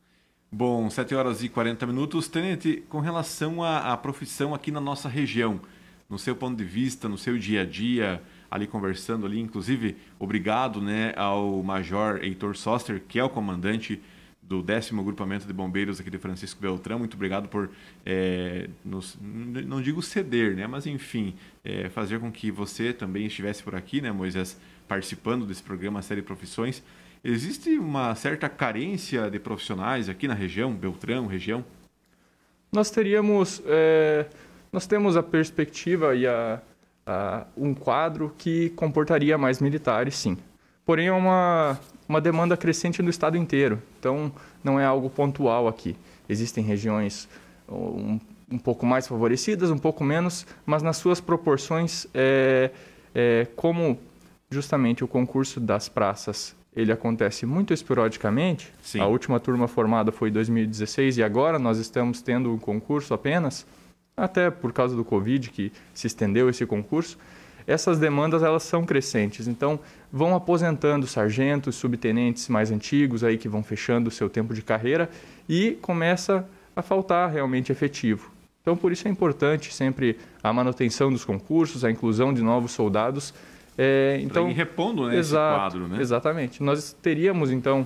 Bom, 0.50 0.90
7 0.90 1.14
horas 1.14 1.44
e 1.44 1.50
40 1.50 1.86
minutos. 1.86 2.30
Tenente, 2.30 2.82
com 2.88 3.02
relação 3.02 3.62
à, 3.62 3.92
à 3.92 3.98
profissão 3.98 4.56
aqui 4.56 4.72
na 4.72 4.80
nossa 4.80 5.10
região, 5.10 5.60
no 6.10 6.18
seu 6.18 6.36
ponto 6.36 6.58
de 6.58 6.64
vista, 6.64 7.10
no 7.10 7.18
seu 7.18 7.38
dia 7.38 7.62
a 7.62 7.66
dia, 7.66 8.22
ali 8.50 8.66
conversando 8.66 9.26
ali, 9.26 9.40
inclusive, 9.40 9.98
obrigado 10.18 10.82
né, 10.82 11.14
ao 11.16 11.62
Major 11.62 12.24
Heitor 12.24 12.56
Soster, 12.56 13.02
que 13.08 13.20
é 13.20 13.24
o 13.24 13.30
comandante 13.30 14.02
do 14.42 14.64
décimo 14.64 15.04
grupamento 15.04 15.46
de 15.46 15.52
bombeiros 15.52 16.00
aqui 16.00 16.10
de 16.10 16.18
Francisco 16.18 16.62
Beltrão. 16.62 17.00
Muito 17.00 17.16
obrigado 17.16 17.50
por, 17.50 17.70
é, 18.06 18.70
nos, 18.84 19.18
não 19.22 19.82
digo 19.82 20.02
ceder, 20.02 20.56
né, 20.56 20.66
mas 20.66 20.88
enfim, 20.88 21.36
é, 21.66 21.90
fazer 21.90 22.20
com 22.20 22.32
que 22.32 22.50
você 22.50 22.94
também 22.94 23.26
estivesse 23.26 23.62
por 23.62 23.76
aqui, 23.76 24.00
né, 24.00 24.12
Moisés, 24.12 24.58
participando 24.88 25.46
desse 25.46 25.62
programa 25.62 26.02
Série 26.02 26.22
Profissões. 26.22 26.82
Existe 27.22 27.78
uma 27.78 28.16
certa 28.16 28.48
carência 28.48 29.30
de 29.30 29.40
profissionais 29.40 30.08
aqui 30.08 30.28
na 30.28 30.34
região, 30.34 30.74
Beltrão, 30.74 31.28
região? 31.28 31.66
Nós 32.72 32.90
teríamos, 32.90 33.62
é, 33.66 34.28
nós 34.72 34.86
temos 34.88 35.16
a 35.18 35.24
perspectiva 35.24 36.16
e 36.16 36.26
a, 36.28 36.62
a- 37.06 37.46
um 37.56 37.74
quadro 37.74 38.34
que 38.38 38.70
comportaria 38.72 39.38
mais 39.38 39.60
militares, 39.62 40.16
sim. 40.18 40.38
Porém, 40.86 41.08
é 41.08 41.12
uma, 41.12 41.80
uma 42.08 42.22
demanda 42.22 42.56
crescente 42.56 43.02
no 43.02 43.10
estado 43.10 43.36
inteiro. 43.38 43.82
Então, 44.00 44.32
não 44.64 44.80
é 44.80 44.86
algo 44.86 45.10
pontual 45.10 45.68
aqui. 45.68 45.96
Existem 46.30 46.64
regiões 46.64 47.28
um, 47.68 48.20
um 48.50 48.58
pouco 48.58 48.86
mais 48.86 49.06
favorecidas, 49.08 49.70
um 49.70 49.78
pouco 49.78 50.04
menos, 50.04 50.46
mas 50.66 50.82
nas 50.82 50.96
suas 50.98 51.20
proporções, 51.20 52.08
é, 52.14 52.72
é, 53.14 53.48
como 53.56 54.00
justamente 54.50 55.04
o 55.04 55.08
concurso 55.08 55.60
das 55.60 55.90
praças 55.90 56.56
ele 56.74 56.92
acontece 56.92 57.46
muito 57.46 57.74
esporadicamente. 57.74 58.72
Sim. 58.82 59.00
A 59.02 59.08
última 59.08 59.40
turma 59.40 59.68
formada 59.68 60.12
foi 60.12 60.30
em 60.30 60.32
2016 60.32 61.18
e 61.18 61.24
agora 61.24 61.58
nós 61.58 61.80
estamos 61.80 62.22
tendo 62.22 62.54
um 62.54 62.58
concurso 62.60 63.14
apenas, 63.16 63.66
até 64.18 64.50
por 64.50 64.74
causa 64.74 64.96
do 64.96 65.06
Covid 65.06 65.52
que 65.52 65.72
se 65.94 66.08
estendeu 66.08 66.50
esse 66.50 66.66
concurso. 66.66 67.18
Essas 67.68 68.00
demandas 68.00 68.42
elas 68.42 68.64
são 68.64 68.86
crescentes, 68.86 69.48
então 69.48 69.80
vão 70.12 70.34
aposentando 70.34 71.06
sargentos, 71.06 71.76
subtenentes 71.76 72.48
mais 72.48 72.72
antigos 72.72 73.24
aí 73.24 73.38
que 73.38 73.48
vão 73.48 73.62
fechando 73.62 74.08
o 74.08 74.12
seu 74.12 74.30
tempo 74.30 74.54
de 74.54 74.62
carreira 74.62 75.10
e 75.48 75.78
começa 75.82 76.48
a 76.76 76.82
faltar 76.82 77.30
realmente 77.30 77.72
efetivo. 77.72 78.32
Então 78.62 78.76
por 78.76 78.92
isso 78.92 79.08
é 79.08 79.12
importante 79.12 79.74
sempre 79.74 80.18
a 80.42 80.52
manutenção 80.52 81.12
dos 81.12 81.24
concursos, 81.24 81.84
a 81.86 81.92
inclusão 81.92 82.34
de 82.34 82.42
novos 82.42 82.72
soldados. 82.72 83.34
É, 83.78 84.18
Então, 84.22 84.50
ir 84.50 84.54
repondo 84.54 85.06
né, 85.06 85.20
esse 85.20 85.32
Exato, 85.32 85.56
quadro, 85.56 85.88
né? 85.88 86.02
Exatamente. 86.02 86.64
Nós 86.64 86.94
teríamos, 86.94 87.52
então, 87.52 87.86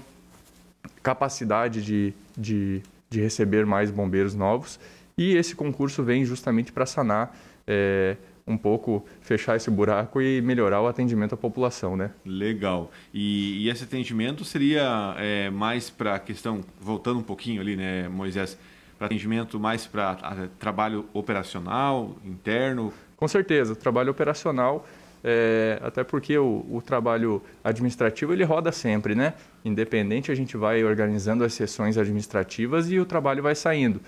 capacidade 1.04 1.84
de, 1.84 2.14
de, 2.38 2.82
de 3.10 3.20
receber 3.20 3.66
mais 3.66 3.92
bombeiros 3.92 4.34
novos 4.34 4.80
e 5.18 5.36
esse 5.36 5.56
concurso 5.56 6.04
vem 6.04 6.26
justamente 6.26 6.72
para 6.72 6.86
sanar 6.86 7.36
é, 7.68 8.18
um 8.46 8.58
pouco, 8.58 9.06
fechar 9.22 9.56
esse 9.56 9.70
buraco 9.70 10.22
e 10.22 10.42
melhorar 10.42 10.82
o 10.82 10.88
atendimento 10.88 11.34
à 11.34 11.38
população, 11.38 11.96
né? 11.96 12.12
Legal. 12.26 12.92
E, 13.14 13.66
e 13.66 13.70
esse 13.70 13.84
atendimento 13.84 14.44
seria 14.44 15.16
é, 15.18 15.50
mais 15.50 15.90
para 15.90 16.16
a 16.16 16.20
questão, 16.20 16.62
voltando 16.80 17.20
um 17.20 17.24
pouquinho 17.24 17.62
ali, 17.62 17.76
né, 17.76 18.08
Moisés, 18.10 18.58
para 18.98 19.08
atendimento 19.08 19.60
mais 19.60 19.88
para 19.88 20.48
trabalho 20.60 21.06
operacional, 21.14 22.16
interno? 22.24 22.94
Com 23.16 23.28
certeza, 23.28 23.76
trabalho 23.76 24.12
operacional, 24.12 24.86
é, 25.24 25.80
até 25.82 26.04
porque 26.04 26.38
o, 26.38 26.66
o 26.70 26.82
trabalho 26.82 27.42
administrativo 27.64 28.34
ele 28.34 28.44
roda 28.44 28.72
sempre, 28.72 29.16
né? 29.16 29.34
Independente, 29.64 30.32
a 30.32 30.36
gente 30.36 30.58
vai 30.58 30.84
organizando 30.84 31.44
as 31.44 31.54
sessões 31.54 31.98
administrativas 31.98 32.92
e 32.92 33.00
o 33.00 33.06
trabalho 33.06 33.42
vai 33.44 33.56
saindo. 33.56 34.02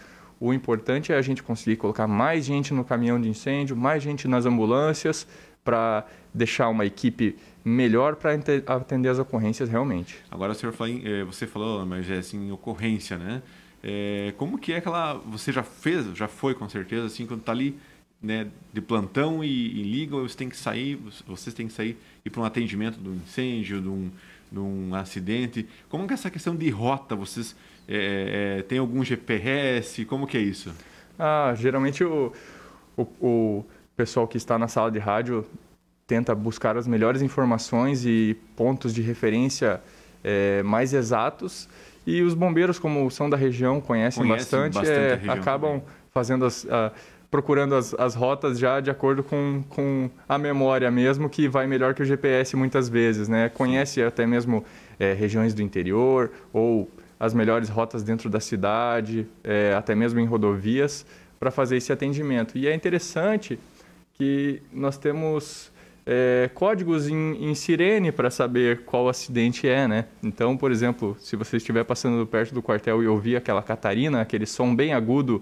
O 0.46 0.54
importante 0.54 1.14
é 1.14 1.16
a 1.16 1.22
gente 1.22 1.42
conseguir 1.42 1.78
colocar 1.78 2.06
mais 2.06 2.44
gente 2.44 2.74
no 2.74 2.84
caminhão 2.84 3.18
de 3.20 3.30
incêndio, 3.30 3.78
mais 3.78 4.04
gente 4.04 4.28
nas 4.28 4.46
ambulâncias, 4.46 5.26
para 5.64 6.06
deixar 6.34 6.68
uma 6.68 6.86
equipe 6.86 7.38
melhor 7.64 8.18
para 8.18 8.34
atender 8.68 9.08
as 9.08 9.20
ocorrências 9.20 9.70
realmente. 9.70 10.18
Agora, 10.30 10.54
senhor 10.54 10.76
eh, 11.02 11.24
você 11.24 11.48
falou, 11.48 11.86
mas 11.86 12.10
é 12.10 12.18
assim, 12.18 12.52
ocorrência, 12.52 13.18
né? 13.18 13.42
É, 13.82 14.34
como 14.36 14.58
que 14.58 14.74
é 14.74 14.78
aquela... 14.80 15.14
Você 15.14 15.50
já 15.50 15.64
fez, 15.64 16.08
já 16.14 16.28
foi 16.28 16.54
com 16.54 16.68
certeza, 16.68 17.06
assim, 17.06 17.26
quando 17.26 17.40
está 17.40 17.54
ali 17.54 17.80
né, 18.22 18.50
de 18.74 18.82
plantão 18.82 19.46
e, 19.46 19.48
e 19.48 19.84
liga, 19.84 20.18
você 20.18 20.36
tem 20.36 20.50
que 20.50 20.58
sair, 20.58 21.00
vocês 21.26 21.54
têm 21.54 21.68
que 21.68 21.74
sair 21.74 21.98
e 22.26 22.30
para 22.30 22.42
um 22.42 22.44
atendimento 22.44 23.00
de 23.00 23.08
um 23.08 23.16
incêndio, 23.16 23.82
de 23.82 23.88
um, 23.88 24.12
de 24.54 24.60
um 24.60 24.94
acidente. 24.94 25.68
Como 25.90 26.06
que 26.06 26.14
é 26.14 26.16
essa 26.16 26.30
questão 26.30 26.56
de 26.56 26.70
rota? 26.70 27.16
Vocês 27.16 27.56
é, 27.88 28.60
é, 28.60 28.62
têm 28.62 28.78
algum 28.78 29.04
GPS? 29.04 30.06
Como 30.06 30.28
que 30.28 30.38
é 30.38 30.42
isso? 30.42 30.72
Ah, 31.18 31.54
geralmente 31.58 32.04
o, 32.04 32.32
o, 32.96 33.02
o 33.20 33.66
pessoal 33.96 34.28
que 34.28 34.38
está 34.38 34.58
na 34.60 34.68
sala 34.68 34.92
de 34.92 35.00
rádio 35.00 35.44
tenta 36.06 36.36
buscar 36.36 36.78
as 36.78 36.86
melhores 36.86 37.24
informações 37.24 38.06
e 38.06 38.38
pontos 38.56 38.94
de 38.94 39.02
referência 39.02 39.82
é, 40.24 40.62
mais 40.62 40.94
exatos. 40.94 41.68
E 42.06 42.22
os 42.22 42.34
bombeiros, 42.34 42.78
como 42.78 43.10
são 43.10 43.30
da 43.30 43.38
região, 43.38 43.82
conhecem, 43.82 44.22
Conhecem 44.22 44.60
bastante, 44.60 44.74
bastante 44.74 45.00
é, 45.00 45.16
região 45.16 45.34
acabam 45.34 45.80
também. 45.80 45.86
fazendo 46.12 46.46
as, 46.46 46.68
procurando 47.34 47.74
as, 47.74 47.96
as 47.96 48.13
rotas 48.13 48.60
já 48.60 48.80
de 48.80 48.92
acordo 48.92 49.24
com, 49.24 49.63
com 49.68 50.08
a 50.30 50.38
memória 50.38 50.92
mesmo, 50.92 51.28
que 51.28 51.48
vai 51.48 51.66
melhor 51.66 51.96
que 51.96 52.04
o 52.04 52.06
GPS 52.06 52.56
muitas 52.56 52.88
vezes, 52.88 53.28
né? 53.28 53.50
Conhece 53.50 54.04
até 54.04 54.24
mesmo 54.24 54.63
é, 55.00 55.13
regiões 55.13 55.52
do 55.52 55.63
interior 55.63 56.30
ou 56.54 56.88
as 57.20 57.34
melhores 57.34 57.70
rotas 57.70 58.04
dentro 58.04 58.30
da 58.30 58.40
cidade, 58.40 59.25
é, 59.44 59.74
até 59.75 59.96
mesmo 59.96 60.20
em 60.20 60.28
rodovias, 60.28 61.08
para 61.40 61.50
fazer 61.50 61.78
esse 61.78 61.92
atendimento. 61.92 62.56
E 62.56 62.68
é 62.68 62.75
interessante 62.75 63.58
que 64.13 64.62
nós 64.72 65.00
temos 65.00 65.72
é, 66.06 66.52
códigos 66.54 67.08
em, 67.08 67.50
em 67.50 67.56
sirene 67.56 68.12
para 68.12 68.30
saber 68.30 68.82
qual 68.86 69.10
acidente 69.10 69.68
é, 69.68 69.88
né? 69.88 70.06
Então, 70.22 70.56
por 70.56 70.72
exemplo, 70.72 71.18
se 71.20 71.36
você 71.36 71.58
estiver 71.58 71.84
passando 71.84 72.28
perto 72.28 72.54
do 72.54 72.62
quartel 72.62 73.02
e 73.02 73.08
ouvir 73.08 73.36
aquela 73.38 73.63
Catarina, 73.63 74.22
aquele 74.22 74.46
som 74.46 74.75
bem 74.75 74.94
agudo, 74.94 75.42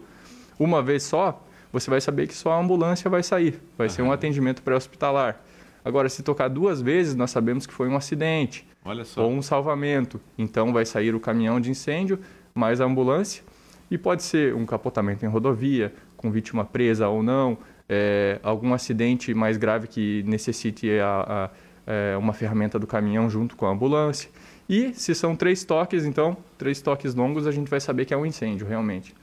uma 0.57 0.81
vez 0.81 1.03
só, 1.03 1.45
você 1.71 1.89
vai 1.89 2.01
saber 2.01 2.27
que 2.27 2.33
só 2.33 2.51
a 2.51 2.59
ambulância 2.59 3.09
vai 3.09 3.23
sair. 3.23 3.59
Vai 3.77 3.89
ser 3.89 4.01
um 4.01 4.11
atendimento 4.11 4.61
pré-hospitalar. 4.61 5.41
Agora, 5.83 6.09
se 6.09 6.21
tocar 6.21 6.47
duas 6.47 6.81
vezes, 6.81 7.15
nós 7.15 7.31
sabemos 7.31 7.65
que 7.65 7.73
foi 7.73 7.87
um 7.87 7.95
acidente 7.95 8.67
Olha 8.85 9.03
só. 9.03 9.23
ou 9.23 9.31
um 9.31 9.41
salvamento. 9.41 10.21
Então 10.37 10.71
vai 10.71 10.85
sair 10.85 11.15
o 11.15 11.19
caminhão 11.19 11.59
de 11.59 11.71
incêndio 11.71 12.19
mais 12.53 12.81
a 12.81 12.85
ambulância 12.85 13.43
e 13.89 13.97
pode 13.97 14.23
ser 14.23 14.53
um 14.53 14.65
capotamento 14.65 15.25
em 15.25 15.27
rodovia 15.27 15.93
com 16.15 16.29
vítima 16.31 16.63
presa 16.63 17.07
ou 17.07 17.23
não, 17.23 17.57
é, 17.89 18.39
algum 18.43 18.73
acidente 18.73 19.33
mais 19.33 19.57
grave 19.57 19.87
que 19.87 20.23
necessite 20.23 20.89
a, 20.99 21.25
a, 21.27 21.49
é, 21.91 22.17
uma 22.17 22.31
ferramenta 22.31 22.77
do 22.77 22.85
caminhão 22.85 23.29
junto 23.29 23.55
com 23.55 23.65
a 23.65 23.69
ambulância. 23.69 24.29
E 24.69 24.93
se 24.93 25.13
são 25.13 25.35
três 25.35 25.65
toques, 25.65 26.05
então, 26.05 26.37
três 26.57 26.81
toques 26.81 27.13
longos, 27.13 27.45
a 27.45 27.51
gente 27.51 27.69
vai 27.69 27.81
saber 27.81 28.05
que 28.05 28.13
é 28.13 28.17
um 28.17 28.25
incêndio 28.25 28.65
realmente. 28.65 29.13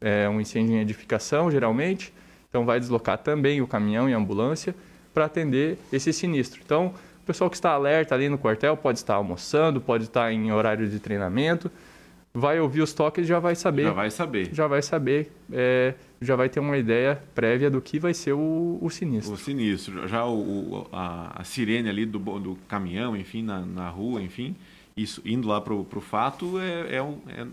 É 0.00 0.28
um 0.28 0.40
incêndio 0.40 0.76
em 0.76 0.80
edificação, 0.80 1.50
geralmente, 1.50 2.12
então 2.48 2.64
vai 2.64 2.78
deslocar 2.78 3.18
também 3.18 3.60
o 3.60 3.66
caminhão 3.66 4.08
e 4.08 4.14
a 4.14 4.16
ambulância 4.16 4.74
para 5.12 5.24
atender 5.24 5.78
esse 5.92 6.12
sinistro. 6.12 6.60
Então, 6.64 6.94
o 7.22 7.26
pessoal 7.26 7.50
que 7.50 7.56
está 7.56 7.70
alerta 7.70 8.14
ali 8.14 8.28
no 8.28 8.38
quartel 8.38 8.76
pode 8.76 8.98
estar 8.98 9.14
almoçando, 9.14 9.80
pode 9.80 10.04
estar 10.04 10.32
em 10.32 10.52
horário 10.52 10.88
de 10.88 11.00
treinamento, 11.00 11.70
vai 12.32 12.60
ouvir 12.60 12.82
os 12.82 12.92
toques 12.92 13.24
e 13.24 13.28
já 13.28 13.38
vai 13.38 13.54
saber. 13.54 13.84
Já 13.84 13.92
vai 13.92 14.10
saber. 14.10 14.54
Já 14.54 14.66
vai 14.66 14.82
saber, 14.82 15.32
é, 15.52 15.94
já 16.20 16.36
vai 16.36 16.48
ter 16.48 16.60
uma 16.60 16.76
ideia 16.76 17.20
prévia 17.34 17.70
do 17.70 17.80
que 17.80 17.98
vai 17.98 18.14
ser 18.14 18.32
o, 18.32 18.78
o 18.80 18.88
sinistro. 18.90 19.34
O 19.34 19.36
sinistro. 19.36 20.06
Já 20.06 20.24
o, 20.26 20.86
a, 20.92 21.40
a, 21.40 21.44
sirene 21.44 21.88
ali 21.88 22.06
do, 22.06 22.18
do 22.18 22.56
caminhão, 22.68 23.16
enfim, 23.16 23.42
na, 23.42 23.60
na 23.60 23.88
rua, 23.88 24.22
enfim, 24.22 24.54
isso 24.96 25.20
indo 25.24 25.48
lá 25.48 25.60
para 25.60 25.74
o 25.74 26.00
fato 26.00 26.58
é, 26.58 26.96
é, 26.96 27.02
um, 27.02 27.18
é, 27.28 27.46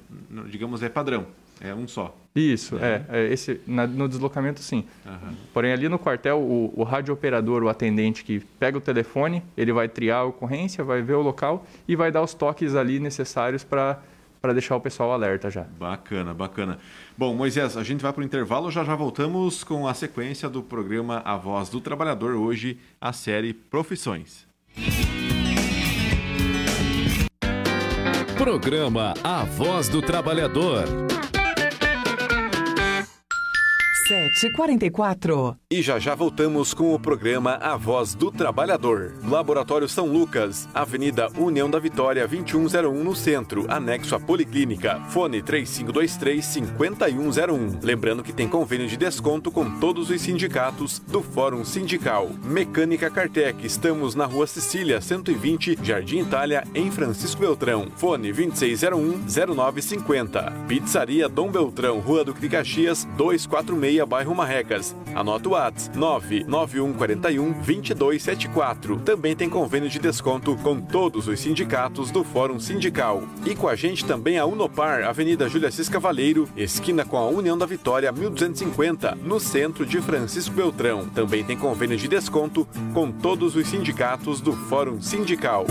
digamos, 0.49 0.83
é 0.83 0.89
padrão. 0.89 1.25
É 1.61 1.73
um 1.73 1.87
só. 1.87 2.15
Isso, 2.35 2.77
é. 2.77 3.05
é, 3.09 3.19
é 3.19 3.33
esse, 3.33 3.61
na, 3.65 3.87
no 3.87 4.09
deslocamento, 4.09 4.59
sim. 4.59 4.83
Uhum. 5.05 5.33
Porém, 5.53 5.71
ali 5.71 5.87
no 5.87 5.97
quartel, 5.97 6.39
o, 6.39 6.73
o 6.75 6.83
rádio 6.83 7.13
operador, 7.13 7.63
o 7.63 7.69
atendente 7.69 8.25
que 8.25 8.41
pega 8.59 8.77
o 8.77 8.81
telefone, 8.81 9.41
ele 9.55 9.71
vai 9.71 9.87
triar 9.87 10.19
a 10.19 10.23
ocorrência, 10.25 10.83
vai 10.83 11.01
ver 11.01 11.13
o 11.13 11.21
local 11.21 11.65
e 11.87 11.95
vai 11.95 12.11
dar 12.11 12.21
os 12.21 12.33
toques 12.33 12.75
ali 12.75 12.99
necessários 12.99 13.63
para 13.63 14.01
para 14.45 14.53
deixar 14.53 14.75
o 14.75 14.79
pessoal 14.79 15.11
alerta 15.11 15.49
já. 15.49 15.63
Bacana, 15.79 16.31
bacana. 16.31 16.77
Bom, 17.17 17.33
Moisés, 17.33 17.75
a 17.75 17.81
gente 17.81 18.03
vai 18.03 18.13
para 18.13 18.21
o 18.21 18.23
intervalo, 18.23 18.69
já 18.69 18.83
já 18.83 18.93
voltamos 18.93 19.63
com 19.63 19.87
a 19.87 19.93
sequência 19.95 20.47
do 20.47 20.61
programa 20.61 21.19
A 21.25 21.35
Voz 21.35 21.67
do 21.67 21.81
Trabalhador, 21.81 22.35
hoje 22.35 22.77
a 23.01 23.11
série 23.11 23.55
Profissões. 23.55 24.45
Programa 28.37 29.15
A 29.23 29.43
Voz 29.45 29.89
do 29.89 29.99
Trabalhador. 29.99 31.14
7h44. 34.05 35.57
E 35.71 35.81
já 35.81 35.97
já 35.97 36.13
voltamos 36.13 36.75
com 36.75 36.93
o 36.93 36.99
programa 36.99 37.55
A 37.55 37.75
Voz 37.75 38.13
do 38.13 38.29
Trabalhador. 38.29 39.15
Laboratório 39.27 39.89
São 39.89 40.05
Lucas, 40.05 40.69
Avenida 40.75 41.27
União 41.35 41.67
da 41.67 41.79
Vitória, 41.79 42.27
2101 42.27 43.03
no 43.03 43.15
centro, 43.15 43.65
anexo 43.67 44.13
à 44.13 44.19
Policlínica. 44.19 45.01
Fone 45.09 45.41
3523-5101. 45.41 47.79
Lembrando 47.81 48.21
que 48.21 48.31
tem 48.31 48.47
convênio 48.47 48.87
de 48.87 48.95
desconto 48.95 49.51
com 49.51 49.79
todos 49.79 50.11
os 50.11 50.21
sindicatos 50.21 50.99
do 50.99 51.23
Fórum 51.23 51.65
Sindical. 51.65 52.29
Mecânica 52.43 53.09
Cartec, 53.09 53.65
estamos 53.65 54.13
na 54.13 54.25
Rua 54.25 54.45
Sicília, 54.45 55.01
120, 55.01 55.79
Jardim 55.81 56.19
Itália, 56.19 56.63
em 56.75 56.91
Francisco 56.91 57.41
Beltrão. 57.41 57.87
Fone 57.95 58.31
2601-0950. 58.31 60.67
Pizzaria 60.67 61.27
Dom 61.27 61.49
Beltrão, 61.49 61.99
Rua 61.99 62.23
do 62.23 62.35
Cricaxias, 62.35 63.07
246 63.17 63.94
bairro 64.03 64.33
Marrecas. 64.33 64.95
Anota 65.13 65.47
o 65.47 65.51
WhatsApp 65.51 65.95
99141 65.95 67.51
2274. 67.53 68.97
Também 69.01 69.35
tem 69.35 69.47
convênio 69.47 69.87
de 69.87 69.99
desconto 69.99 70.55
com 70.57 70.81
todos 70.81 71.27
os 71.27 71.39
sindicatos 71.39 72.09
do 72.09 72.23
Fórum 72.23 72.59
Sindical. 72.59 73.21
E 73.45 73.55
com 73.55 73.67
a 73.67 73.75
gente 73.75 74.03
também 74.05 74.39
a 74.39 74.45
Unopar, 74.45 75.03
Avenida 75.03 75.47
Júlia 75.47 75.69
Cis 75.69 75.87
Cavaleiro, 75.87 76.49
esquina 76.57 77.05
com 77.05 77.17
a 77.17 77.27
União 77.27 77.55
da 77.57 77.65
Vitória 77.65 78.11
1250, 78.11 79.15
no 79.15 79.39
centro 79.39 79.85
de 79.85 80.01
Francisco 80.01 80.55
Beltrão. 80.55 81.05
Também 81.09 81.43
tem 81.43 81.57
convênio 81.57 81.97
de 81.97 82.07
desconto 82.07 82.67
com 82.93 83.11
todos 83.11 83.55
os 83.55 83.67
sindicatos 83.67 84.41
do 84.41 84.53
Fórum 84.53 85.01
Sindical. 85.01 85.65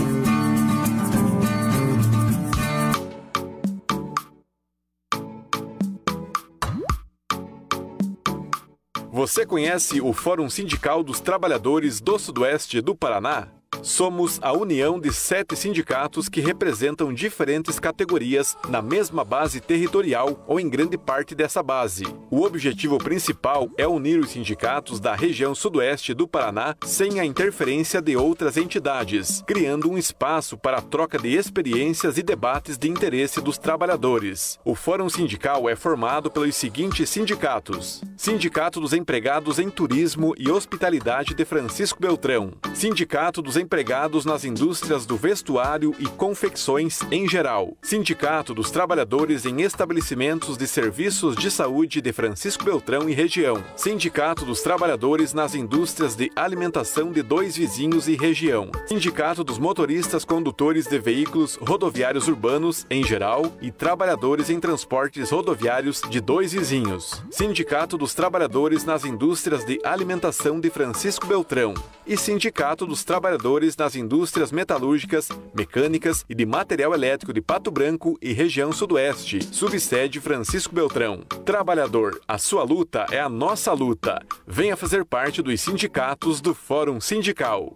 Você 9.25 9.43
conhece 9.43 9.99
o 9.99 10.13
Fórum 10.13 10.47
Sindical 10.47 11.03
dos 11.03 11.19
Trabalhadores 11.19 11.99
do 11.99 12.19
Sudoeste 12.19 12.79
do 12.79 12.93
Paraná? 12.93 13.47
Somos 13.85 14.39
a 14.41 14.51
união 14.51 14.99
de 14.99 15.13
sete 15.13 15.55
sindicatos 15.55 16.27
que 16.27 16.41
representam 16.41 17.13
diferentes 17.13 17.79
categorias 17.79 18.57
na 18.67 18.81
mesma 18.81 19.23
base 19.23 19.61
territorial 19.61 20.43
ou 20.47 20.59
em 20.59 20.67
grande 20.67 20.97
parte 20.97 21.35
dessa 21.35 21.61
base. 21.61 22.03
O 22.31 22.41
objetivo 22.41 22.97
principal 22.97 23.69
é 23.77 23.87
unir 23.87 24.19
os 24.19 24.31
sindicatos 24.31 24.99
da 24.99 25.13
região 25.13 25.53
sudoeste 25.53 26.15
do 26.15 26.27
Paraná 26.27 26.75
sem 26.83 27.19
a 27.19 27.25
interferência 27.25 28.01
de 28.01 28.17
outras 28.17 28.57
entidades, 28.57 29.43
criando 29.45 29.87
um 29.87 29.99
espaço 29.99 30.57
para 30.57 30.77
a 30.77 30.81
troca 30.81 31.19
de 31.19 31.35
experiências 31.35 32.17
e 32.17 32.23
debates 32.23 32.79
de 32.79 32.89
interesse 32.89 33.39
dos 33.39 33.59
trabalhadores. 33.59 34.59
O 34.65 34.73
Fórum 34.73 35.09
Sindical 35.09 35.69
é 35.69 35.75
formado 35.75 36.31
pelos 36.31 36.55
seguintes 36.55 37.07
sindicatos: 37.07 38.01
Sindicato 38.17 38.81
dos 38.81 38.93
Empregados 38.93 39.59
em 39.59 39.69
Turismo 39.69 40.33
e 40.39 40.49
Hospitalidade 40.49 41.35
de 41.35 41.45
Francisco 41.45 42.01
Beltrão, 42.01 42.51
Sindicato 42.73 43.43
dos 43.43 43.55
Empregados 43.55 43.74
empregados 43.75 44.23
nas 44.23 44.45
indústrias 44.45 45.05
do 45.05 45.17
vestuário 45.17 45.93
e 45.99 46.05
confecções 46.05 47.01
em 47.11 47.27
geral. 47.27 47.75
Sindicato 47.81 48.53
dos 48.53 48.71
Trabalhadores 48.71 49.45
em 49.45 49.63
Estabelecimentos 49.63 50.55
de 50.55 50.65
Serviços 50.65 51.35
de 51.35 51.51
Saúde 51.51 51.99
de 51.99 52.13
Francisco 52.13 52.63
Beltrão 52.63 53.09
e 53.09 53.13
região. 53.13 53.61
Sindicato 53.75 54.45
dos 54.45 54.61
Trabalhadores 54.61 55.33
nas 55.33 55.55
Indústrias 55.55 56.15
de 56.15 56.31
Alimentação 56.37 57.11
de 57.11 57.21
Dois 57.21 57.57
Vizinhos 57.57 58.07
e 58.07 58.15
região. 58.15 58.71
Sindicato 58.87 59.43
dos 59.43 59.59
Motoristas 59.59 60.23
Condutores 60.23 60.87
de 60.87 60.97
Veículos 60.97 61.57
Rodoviários 61.57 62.29
Urbanos 62.29 62.85
em 62.89 63.03
geral 63.03 63.51
e 63.61 63.71
Trabalhadores 63.71 64.49
em 64.49 64.57
Transportes 64.57 65.31
Rodoviários 65.31 66.01
de 66.09 66.21
Dois 66.21 66.53
Vizinhos. 66.53 67.21
Sindicato 67.29 67.97
dos 67.97 68.13
Trabalhadores 68.13 68.85
nas 68.85 69.03
Indústrias 69.03 69.65
de 69.65 69.81
Alimentação 69.83 70.61
de 70.61 70.69
Francisco 70.69 71.27
Beltrão. 71.27 71.73
E 72.07 72.15
Sindicato 72.15 72.85
dos 72.85 73.03
Trabalhadores 73.03 73.64
nas 73.77 73.95
indústrias 73.95 74.51
metalúrgicas, 74.51 75.29
mecânicas 75.53 76.25
e 76.27 76.35
de 76.35 76.45
material 76.45 76.93
elétrico 76.93 77.31
de 77.31 77.41
Pato 77.41 77.71
Branco 77.71 78.17
e 78.21 78.33
região 78.33 78.73
sudoeste, 78.73 79.39
subsede 79.49 80.19
Francisco 80.19 80.75
Beltrão. 80.75 81.21
Trabalhador, 81.45 82.19
a 82.27 82.37
sua 82.37 82.63
luta 82.63 83.05
é 83.11 83.19
a 83.21 83.29
nossa 83.29 83.71
luta. 83.71 84.21
Venha 84.45 84.75
fazer 84.75 85.05
parte 85.05 85.41
dos 85.41 85.61
sindicatos 85.61 86.41
do 86.41 86.53
Fórum 86.53 86.99
Sindical. 86.99 87.73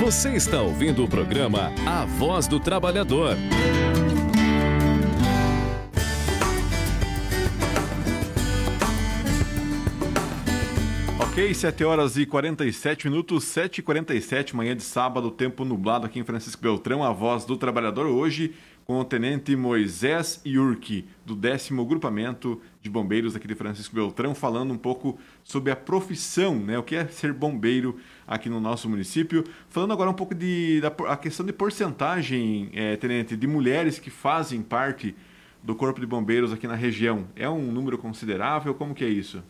Você 0.00 0.34
está 0.34 0.60
ouvindo 0.60 1.02
o 1.02 1.08
programa 1.08 1.72
A 1.86 2.04
Voz 2.04 2.46
do 2.46 2.60
Trabalhador. 2.60 3.36
Ok, 11.34 11.52
7 11.52 11.82
horas 11.82 12.16
e 12.16 12.24
47 12.24 13.10
minutos, 13.10 13.42
7 13.42 13.78
e 13.78 13.82
47 13.82 14.54
manhã 14.54 14.76
de 14.76 14.84
sábado, 14.84 15.32
tempo 15.32 15.64
nublado 15.64 16.06
aqui 16.06 16.20
em 16.20 16.24
Francisco 16.24 16.62
Beltrão, 16.62 17.02
a 17.02 17.12
voz 17.12 17.44
do 17.44 17.56
trabalhador 17.56 18.06
hoje 18.06 18.54
com 18.84 19.00
o 19.00 19.04
tenente 19.04 19.56
Moisés 19.56 20.40
Yurki, 20.46 21.08
do 21.26 21.34
décimo 21.34 21.84
grupamento 21.84 22.62
de 22.80 22.88
bombeiros 22.88 23.34
aqui 23.34 23.48
de 23.48 23.56
Francisco 23.56 23.96
Beltrão, 23.96 24.32
falando 24.32 24.72
um 24.72 24.78
pouco 24.78 25.18
sobre 25.42 25.72
a 25.72 25.76
profissão, 25.76 26.54
né? 26.54 26.78
O 26.78 26.84
que 26.84 26.94
é 26.94 27.04
ser 27.08 27.32
bombeiro 27.32 27.98
aqui 28.28 28.48
no 28.48 28.60
nosso 28.60 28.88
município. 28.88 29.42
Falando 29.68 29.92
agora 29.92 30.10
um 30.10 30.14
pouco 30.14 30.36
de, 30.36 30.80
da 30.80 30.92
a 31.08 31.16
questão 31.16 31.44
de 31.44 31.52
porcentagem, 31.52 32.70
é, 32.72 32.94
tenente, 32.94 33.36
de 33.36 33.46
mulheres 33.48 33.98
que 33.98 34.08
fazem 34.08 34.62
parte 34.62 35.16
do 35.64 35.74
corpo 35.74 35.98
de 35.98 36.06
bombeiros 36.06 36.52
aqui 36.52 36.68
na 36.68 36.76
região. 36.76 37.26
É 37.34 37.48
um 37.48 37.72
número 37.72 37.98
considerável? 37.98 38.72
Como 38.72 38.94
que 38.94 39.04
é 39.04 39.08
isso? 39.08 39.42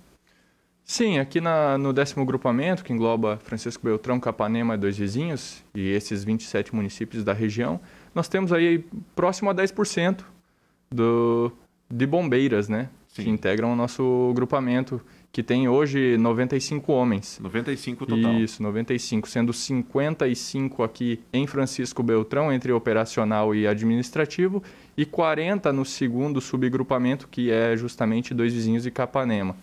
Sim, 0.85 1.19
aqui 1.19 1.41
na, 1.41 1.79
no 1.79 1.93
décimo 1.93 2.27
grupamento, 2.27 2.85
que 2.85 2.93
engloba 2.93 3.39
Francisco 3.43 3.83
Beltrão, 3.85 4.21
Capanema 4.21 4.75
e 4.75 4.79
dois 4.79 4.99
vizinhos, 4.99 5.65
e 5.75 5.89
esses 5.89 6.23
27 6.25 6.75
municípios 6.75 7.25
da 7.25 7.33
região, 7.33 7.81
nós 8.15 8.29
temos 8.29 8.53
aí 8.53 8.85
próximo 9.17 9.49
a 9.49 9.55
10% 9.55 10.21
do, 10.91 11.51
de 11.91 12.07
bombeiras, 12.07 12.69
né? 12.69 12.91
Sim. 13.09 13.23
Que 13.23 13.31
integram 13.31 13.73
o 13.73 13.77
nosso 13.77 14.33
grupamento, 14.35 15.01
que 15.33 15.43
tem 15.43 15.69
hoje 15.69 16.19
95 16.19 16.93
homens. 16.93 17.39
95 17.41 18.05
total. 18.07 18.35
Isso, 18.35 18.63
95, 18.63 19.29
sendo 19.29 19.53
55 19.53 20.83
aqui 20.83 21.21
em 21.33 21.47
Francisco 21.47 22.03
Beltrão, 22.03 22.53
entre 22.53 22.73
operacional 22.73 23.55
e 23.55 23.67
administrativo, 23.67 24.63
e 24.97 25.07
40 25.07 25.73
no 25.73 25.85
segundo 25.85 26.41
subgrupamento, 26.41 27.27
que 27.29 27.51
é 27.51 27.75
justamente 27.77 28.35
dois 28.35 28.53
vizinhos 28.53 28.83
de 28.83 28.91
Capanema. 28.91 29.57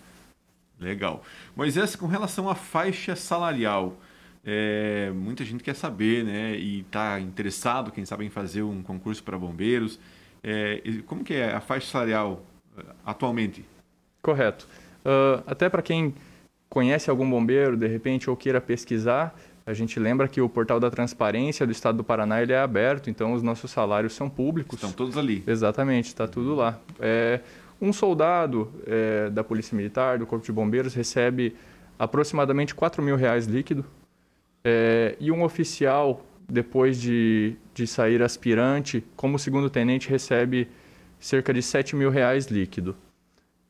Legal. 0.82 1.22
Moisés, 1.56 1.96
com 1.96 2.06
relação 2.06 2.48
à 2.48 2.54
faixa 2.54 3.14
salarial, 3.14 3.96
é, 4.44 5.10
muita 5.14 5.44
gente 5.44 5.62
quer 5.62 5.74
saber, 5.74 6.24
né? 6.24 6.56
E 6.56 6.80
está 6.80 7.20
interessado, 7.20 7.92
quem 7.92 8.04
sabe, 8.04 8.24
em 8.26 8.30
fazer 8.30 8.62
um 8.62 8.82
concurso 8.82 9.22
para 9.22 9.38
bombeiros. 9.38 9.98
É, 10.42 10.82
como 11.06 11.22
que 11.22 11.34
é 11.34 11.54
a 11.54 11.60
faixa 11.60 11.86
salarial 11.86 12.44
atualmente. 13.04 13.64
Correto. 14.20 14.66
Uh, 15.04 15.42
até 15.46 15.68
para 15.68 15.82
quem 15.82 16.14
conhece 16.68 17.10
algum 17.10 17.28
bombeiro, 17.28 17.76
de 17.76 17.86
repente, 17.86 18.30
ou 18.30 18.36
queira 18.36 18.60
pesquisar, 18.60 19.34
a 19.66 19.72
gente 19.72 19.98
lembra 20.00 20.26
que 20.26 20.40
o 20.40 20.48
portal 20.48 20.80
da 20.80 20.90
transparência 20.90 21.66
do 21.66 21.72
Estado 21.72 21.98
do 21.98 22.04
Paraná 22.04 22.42
ele 22.42 22.52
é 22.52 22.58
aberto, 22.58 23.10
então 23.10 23.32
os 23.32 23.42
nossos 23.42 23.70
salários 23.70 24.14
são 24.14 24.28
públicos. 24.28 24.74
Estão 24.74 24.92
todos 24.92 25.16
ali. 25.16 25.44
Exatamente, 25.46 26.06
está 26.06 26.26
tudo 26.26 26.54
lá. 26.54 26.78
É, 26.98 27.40
um 27.82 27.92
soldado 27.92 28.72
é, 28.86 29.28
da 29.28 29.42
Polícia 29.42 29.76
Militar, 29.76 30.16
do 30.16 30.24
Corpo 30.24 30.46
de 30.46 30.52
Bombeiros, 30.52 30.94
recebe 30.94 31.56
aproximadamente 31.98 32.76
4 32.76 33.02
mil 33.02 33.16
reais 33.16 33.46
líquido. 33.46 33.84
É, 34.64 35.16
e 35.18 35.32
um 35.32 35.42
oficial, 35.42 36.24
depois 36.48 37.00
de, 37.00 37.56
de 37.74 37.84
sair 37.84 38.22
aspirante, 38.22 39.04
como 39.16 39.36
segundo 39.36 39.68
tenente, 39.68 40.08
recebe 40.08 40.68
cerca 41.18 41.52
de 41.52 41.60
7 41.60 41.96
mil 41.96 42.08
reais 42.08 42.46
líquido. 42.46 42.94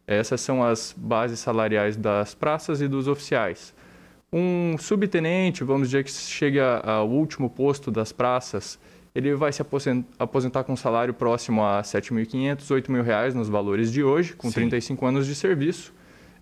Essas 0.06 0.42
são 0.42 0.62
as 0.62 0.94
bases 0.94 1.38
salariais 1.38 1.96
das 1.96 2.34
praças 2.34 2.82
e 2.82 2.88
dos 2.88 3.08
oficiais. 3.08 3.74
Um 4.30 4.76
subtenente, 4.76 5.64
vamos 5.64 5.88
dizer 5.88 6.04
que 6.04 6.10
chega 6.10 6.80
ao 6.80 7.08
último 7.08 7.48
posto 7.48 7.90
das 7.90 8.12
praças, 8.12 8.78
ele 9.14 9.34
vai 9.34 9.52
se 9.52 9.62
aposentar 10.18 10.64
com 10.64 10.72
um 10.72 10.76
salário 10.76 11.12
próximo 11.12 11.62
a 11.62 11.78
R$ 11.78 11.82
7.500, 11.82 12.58
8.000 12.60 13.02
reais 13.02 13.34
nos 13.34 13.48
valores 13.48 13.92
de 13.92 14.02
hoje, 14.02 14.34
com 14.34 14.48
Sim. 14.48 14.54
35 14.54 15.06
anos 15.06 15.26
de 15.26 15.34
serviço. 15.34 15.92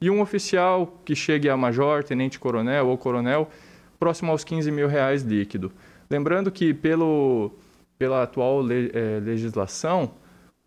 E 0.00 0.08
um 0.08 0.20
oficial 0.20 1.00
que 1.04 1.14
chegue 1.14 1.48
a 1.48 1.56
major, 1.56 2.04
tenente-coronel 2.04 2.86
ou 2.86 2.96
coronel, 2.96 3.50
próximo 3.98 4.30
aos 4.30 4.44
15 4.44 4.70
mil 4.70 4.88
reais 4.88 5.22
líquido. 5.22 5.72
Lembrando 6.08 6.50
que 6.50 6.72
pelo, 6.72 7.52
pela 7.98 8.22
atual 8.22 8.62
le, 8.62 8.90
é, 8.94 9.20
legislação, 9.20 10.12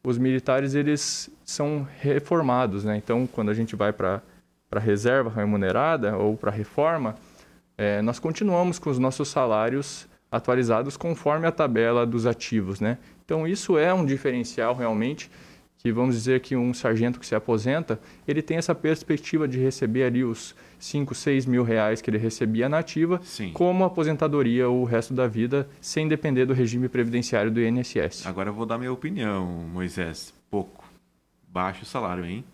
os 0.04 0.18
militares 0.18 0.76
eles 0.76 1.30
são 1.46 1.88
reformados, 2.00 2.84
né? 2.84 2.98
Então, 2.98 3.26
quando 3.26 3.50
a 3.50 3.54
gente 3.54 3.76
vai 3.76 3.94
para 3.94 4.22
a 4.72 4.80
reserva 4.80 5.30
remunerada 5.30 6.18
ou 6.18 6.36
para 6.36 6.52
a 6.52 6.54
reforma, 6.54 7.16
é, 7.78 8.02
nós 8.02 8.20
continuamos 8.20 8.78
com 8.78 8.89
os 8.89 9.00
nossos 9.00 9.30
salários 9.30 10.08
atualizados 10.34 10.98
conforme 10.98 11.46
a 11.46 11.52
tabela 11.52 12.08
dos 12.08 12.26
ativos, 12.26 12.82
né? 12.82 12.98
Então, 13.24 13.48
isso 13.48 13.78
é 13.78 13.93
um 13.93 14.04
diferencial 14.04 14.76
realmente 14.76 15.30
que 15.78 15.91
vamos 15.91 16.15
dizer 16.15 16.39
que 16.39 16.56
um 16.56 16.74
sargento 16.74 17.19
que 17.19 17.26
se 17.26 17.36
aposenta, 17.36 18.00
ele 18.26 18.41
tem 18.41 18.56
essa 18.58 18.74
perspectiva 18.74 19.48
de 19.48 19.60
receber 19.60 20.06
ali 20.06 20.24
os 20.24 20.56
5, 20.80 21.13
6 21.13 21.46
mil 21.46 21.62
reais 21.62 22.02
que 22.02 22.10
ele 22.10 22.17
recebia 22.17 22.69
na 22.69 22.80
ativa, 22.80 23.19
Sim. 23.22 23.52
como 23.52 23.84
aposentadoria 23.84 24.69
o 24.69 24.86
resto 24.86 25.13
da 25.13 25.28
vida, 25.28 25.67
sem 25.82 26.08
depender 26.08 26.46
do 26.46 26.54
regime 26.54 26.88
previdenciário 26.88 27.52
do 27.52 27.62
INSS. 27.62 28.26
Agora 28.26 28.50
eu 28.50 28.54
vou 28.54 28.65
dar 28.65 28.78
minha 28.78 28.93
opinião, 28.93 29.46
Moisés. 29.46 30.34
Pouco. 30.50 30.86
Baixo 31.50 31.86
salário, 31.86 32.26
hein? 32.26 32.46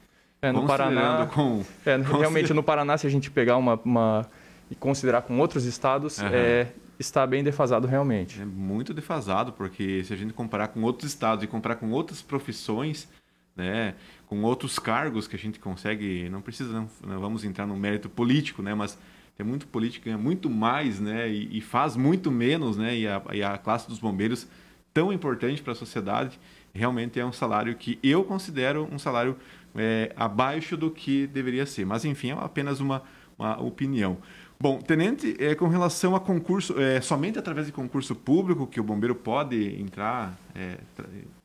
É, 0.41 0.51
no 0.51 0.65
Paraná, 0.65 1.27
com, 1.31 1.63
é, 1.85 1.97
realmente 1.97 2.51
no 2.51 2.63
Paraná, 2.63 2.97
se 2.97 3.05
a 3.05 3.09
gente 3.09 3.29
pegar 3.29 3.57
uma, 3.57 3.79
uma 3.85 4.25
e 4.71 4.75
considerar 4.75 5.21
com 5.21 5.37
outros 5.39 5.65
estados, 5.65 6.17
uhum. 6.17 6.29
é, 6.31 6.67
está 6.99 7.25
bem 7.25 7.43
defasado 7.43 7.87
realmente. 7.87 8.41
É 8.41 8.45
muito 8.45 8.93
defasado, 8.93 9.53
porque 9.53 10.03
se 10.03 10.13
a 10.13 10.17
gente 10.17 10.33
comparar 10.33 10.67
com 10.67 10.81
outros 10.81 11.09
estados 11.09 11.43
e 11.43 11.47
comparar 11.47 11.75
com 11.75 11.89
outras 11.91 12.21
profissões, 12.21 13.07
né, 13.55 13.95
com 14.27 14.43
outros 14.43 14.77
cargos 14.77 15.27
que 15.27 15.35
a 15.35 15.39
gente 15.39 15.59
consegue, 15.59 16.29
não 16.29 16.41
precisa, 16.41 16.71
não, 16.73 16.89
não 17.07 17.19
vamos 17.19 17.43
entrar 17.45 17.65
no 17.65 17.75
mérito 17.77 18.09
político, 18.09 18.61
né, 18.61 18.73
mas 18.73 18.97
tem 19.37 19.45
muito 19.45 19.67
político 19.67 20.05
ganha 20.05 20.17
muito 20.17 20.49
mais, 20.49 20.99
né, 20.99 21.29
e, 21.29 21.57
e, 21.57 21.61
faz 21.61 21.95
muito 21.95 22.29
menos, 22.29 22.75
né, 22.75 22.97
e 22.97 23.07
a, 23.07 23.21
e 23.31 23.41
a 23.41 23.57
classe 23.57 23.87
dos 23.87 23.99
bombeiros 23.99 24.47
tão 24.93 25.13
importante 25.13 25.61
para 25.61 25.71
a 25.71 25.75
sociedade, 25.75 26.37
realmente 26.73 27.19
é 27.19 27.25
um 27.25 27.31
salário 27.31 27.73
que 27.75 27.97
eu 28.03 28.23
considero 28.23 28.87
um 28.91 28.99
salário 28.99 29.37
é, 29.75 30.11
abaixo 30.15 30.75
do 30.75 30.91
que 30.91 31.27
deveria 31.27 31.65
ser. 31.65 31.85
Mas 31.85 32.05
enfim, 32.05 32.31
é 32.31 32.33
apenas 32.33 32.79
uma, 32.79 33.03
uma 33.39 33.59
opinião. 33.61 34.17
Bom, 34.61 34.77
tenente, 34.79 35.37
é, 35.39 35.55
com 35.55 35.69
relação 35.69 36.15
a 36.17 36.19
concurso, 36.19 36.77
é 36.77 36.99
somente 36.99 37.39
através 37.39 37.65
de 37.65 37.71
concurso 37.71 38.13
público 38.13 38.67
que 38.67 38.79
o 38.79 38.83
bombeiro 38.83 39.15
pode 39.15 39.81
entrar 39.81 40.37
é, 40.53 40.77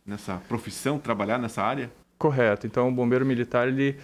nessa 0.05 0.39
profissão, 0.49 0.99
trabalhar 0.99 1.39
nessa 1.39 1.63
área? 1.63 1.93
Correto. 2.19 2.67
Então, 2.67 2.89
o 2.89 2.93
bombeiro 2.93 3.25
militar 3.25 3.69
ele 3.69 3.97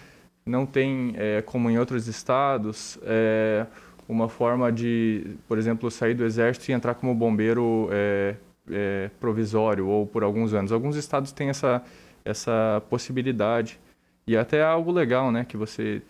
não 0.47 0.65
tem, 0.65 1.13
é, 1.17 1.43
como 1.43 1.69
em 1.69 1.77
outros 1.77 2.07
estados, 2.07 2.99
é, 3.03 3.67
uma 4.09 4.29
forma 4.29 4.71
de, 4.71 5.37
por 5.49 5.59
exemplo, 5.59 5.91
sair 5.91 6.15
do 6.15 6.25
exército 6.25 6.71
e 6.71 6.75
entrar 6.75 6.95
como 6.95 7.13
bombeiro 7.13 7.89
é, 7.91 8.37
é 8.71 9.11
provisório 9.19 9.89
ou 9.89 10.07
por 10.07 10.23
alguns 10.23 10.55
anos. 10.55 10.71
Alguns 10.71 10.95
estados 10.95 11.33
têm 11.33 11.49
essa, 11.49 11.83
essa 12.25 12.81
possibilidade. 12.89 13.79
E 14.25 14.37
até 14.37 14.59
é 14.59 14.65
algo 14.65 14.93
legal, 14.93 15.33
né? 15.33 15.45
Que 15.45 15.57
você 15.57 16.03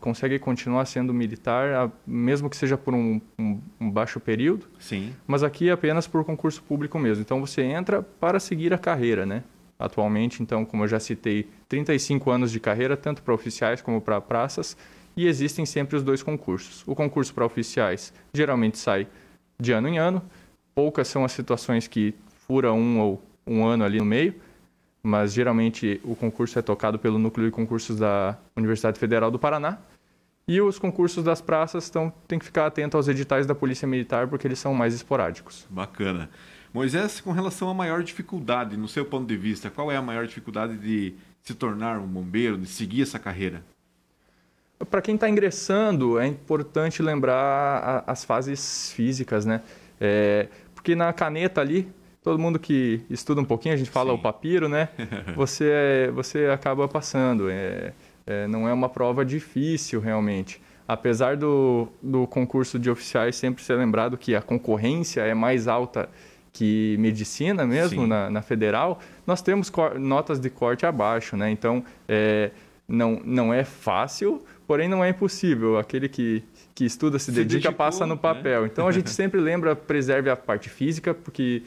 consegue 0.00 0.38
continuar 0.38 0.84
sendo 0.86 1.12
militar, 1.12 1.90
mesmo 2.06 2.48
que 2.48 2.56
seja 2.56 2.76
por 2.76 2.94
um, 2.94 3.20
um, 3.38 3.60
um, 3.80 3.90
baixo 3.90 4.18
período. 4.18 4.66
Sim. 4.78 5.14
Mas 5.26 5.42
aqui 5.42 5.68
é 5.68 5.72
apenas 5.72 6.06
por 6.06 6.24
concurso 6.24 6.62
público 6.62 6.98
mesmo. 6.98 7.22
Então 7.22 7.40
você 7.40 7.62
entra 7.62 8.02
para 8.02 8.40
seguir 8.40 8.72
a 8.72 8.78
carreira, 8.78 9.26
né? 9.26 9.42
atualmente. 9.78 10.42
Então, 10.42 10.64
como 10.64 10.84
eu 10.84 10.88
já 10.88 10.98
citei, 10.98 11.48
35 11.68 12.30
anos 12.30 12.50
de 12.50 12.60
carreira, 12.60 12.96
tanto 12.96 13.22
para 13.22 13.34
oficiais 13.34 13.80
como 13.80 14.00
para 14.00 14.20
praças, 14.20 14.76
e 15.16 15.26
existem 15.26 15.64
sempre 15.64 15.96
os 15.96 16.02
dois 16.02 16.22
concursos. 16.22 16.82
O 16.86 16.94
concurso 16.94 17.32
para 17.34 17.44
oficiais 17.44 18.12
geralmente 18.34 18.78
sai 18.78 19.06
de 19.58 19.72
ano 19.72 19.88
em 19.88 19.98
ano, 19.98 20.22
poucas 20.74 21.08
são 21.08 21.24
as 21.24 21.32
situações 21.32 21.86
que 21.86 22.14
fura 22.46 22.72
um 22.72 23.00
ou 23.00 23.22
um 23.46 23.64
ano 23.64 23.84
ali 23.84 23.98
no 23.98 24.04
meio, 24.04 24.34
mas 25.06 25.32
geralmente 25.32 26.00
o 26.02 26.16
concurso 26.16 26.58
é 26.58 26.62
tocado 26.62 26.98
pelo 26.98 27.16
núcleo 27.16 27.46
de 27.46 27.52
concursos 27.52 27.96
da 27.96 28.36
Universidade 28.56 28.98
Federal 28.98 29.30
do 29.30 29.38
Paraná. 29.38 29.78
E 30.48 30.60
os 30.60 30.80
concursos 30.80 31.22
das 31.22 31.40
praças 31.40 31.88
então, 31.88 32.12
tem 32.26 32.40
que 32.40 32.44
ficar 32.44 32.66
atento 32.66 32.96
aos 32.96 33.06
editais 33.06 33.46
da 33.46 33.54
Polícia 33.54 33.86
Militar 33.86 34.26
porque 34.26 34.48
eles 34.48 34.58
são 34.58 34.74
mais 34.74 34.94
esporádicos. 34.94 35.64
Bacana. 35.70 36.28
Moisés, 36.74 37.20
com 37.20 37.30
relação 37.30 37.68
à 37.68 37.74
maior 37.74 38.02
dificuldade, 38.02 38.76
no 38.76 38.88
seu 38.88 39.04
ponto 39.04 39.28
de 39.28 39.36
vista, 39.36 39.70
qual 39.70 39.92
é 39.92 39.96
a 39.96 40.02
maior 40.02 40.26
dificuldade 40.26 40.76
de 40.76 41.14
se 41.40 41.54
tornar 41.54 42.00
um 42.00 42.06
bombeiro, 42.06 42.58
de 42.58 42.66
seguir 42.66 43.02
essa 43.02 43.18
carreira? 43.18 43.62
Para 44.90 45.00
quem 45.00 45.14
está 45.14 45.28
ingressando, 45.28 46.18
é 46.18 46.26
importante 46.26 47.00
lembrar 47.00 48.02
as 48.08 48.24
fases 48.24 48.90
físicas, 48.90 49.46
né? 49.46 49.62
É, 50.00 50.48
porque 50.74 50.96
na 50.96 51.12
caneta 51.12 51.60
ali, 51.60 51.88
todo 52.26 52.40
mundo 52.40 52.58
que 52.58 53.02
estuda 53.08 53.40
um 53.40 53.44
pouquinho, 53.44 53.72
a 53.72 53.78
gente 53.78 53.88
fala 53.88 54.10
Sim. 54.10 54.16
o 54.16 54.18
papiro, 54.18 54.68
né? 54.68 54.88
Você, 55.36 56.10
você 56.12 56.46
acaba 56.46 56.88
passando. 56.88 57.48
É, 57.48 57.92
é, 58.26 58.48
não 58.48 58.68
é 58.68 58.72
uma 58.72 58.88
prova 58.88 59.24
difícil, 59.24 60.00
realmente. 60.00 60.60
Apesar 60.88 61.36
do, 61.36 61.86
do 62.02 62.26
concurso 62.26 62.80
de 62.80 62.90
oficiais 62.90 63.36
sempre 63.36 63.62
ser 63.62 63.76
lembrado 63.76 64.18
que 64.18 64.34
a 64.34 64.42
concorrência 64.42 65.20
é 65.20 65.34
mais 65.34 65.68
alta 65.68 66.08
que 66.52 66.96
medicina 66.98 67.64
mesmo, 67.64 68.08
na, 68.08 68.28
na, 68.28 68.42
federal, 68.42 68.98
nós 69.24 69.40
temos 69.40 69.70
notas 69.96 70.40
de 70.40 70.50
corte 70.50 70.84
abaixo, 70.84 71.36
né? 71.36 71.48
Então, 71.48 71.84
é, 72.08 72.50
não, 72.88 73.20
não 73.24 73.54
é 73.54 73.62
fácil, 73.62 74.42
porém 74.66 74.88
não 74.88 75.04
é 75.04 75.10
impossível. 75.10 75.78
Aquele 75.78 76.08
que, 76.08 76.42
que 76.74 76.84
estuda, 76.84 77.20
se, 77.20 77.26
se 77.26 77.30
dedica, 77.30 77.68
dedicou, 77.68 77.74
passa 77.74 78.04
no 78.04 78.16
né? 78.16 78.20
papel. 78.20 78.62
Né? 78.62 78.68
Então, 78.72 78.88
a 78.88 78.90
gente 78.90 79.10
sempre 79.14 79.40
lembra, 79.40 79.76
preserve 79.76 80.28
a 80.28 80.34
parte 80.34 80.68
física, 80.68 81.14
porque 81.14 81.62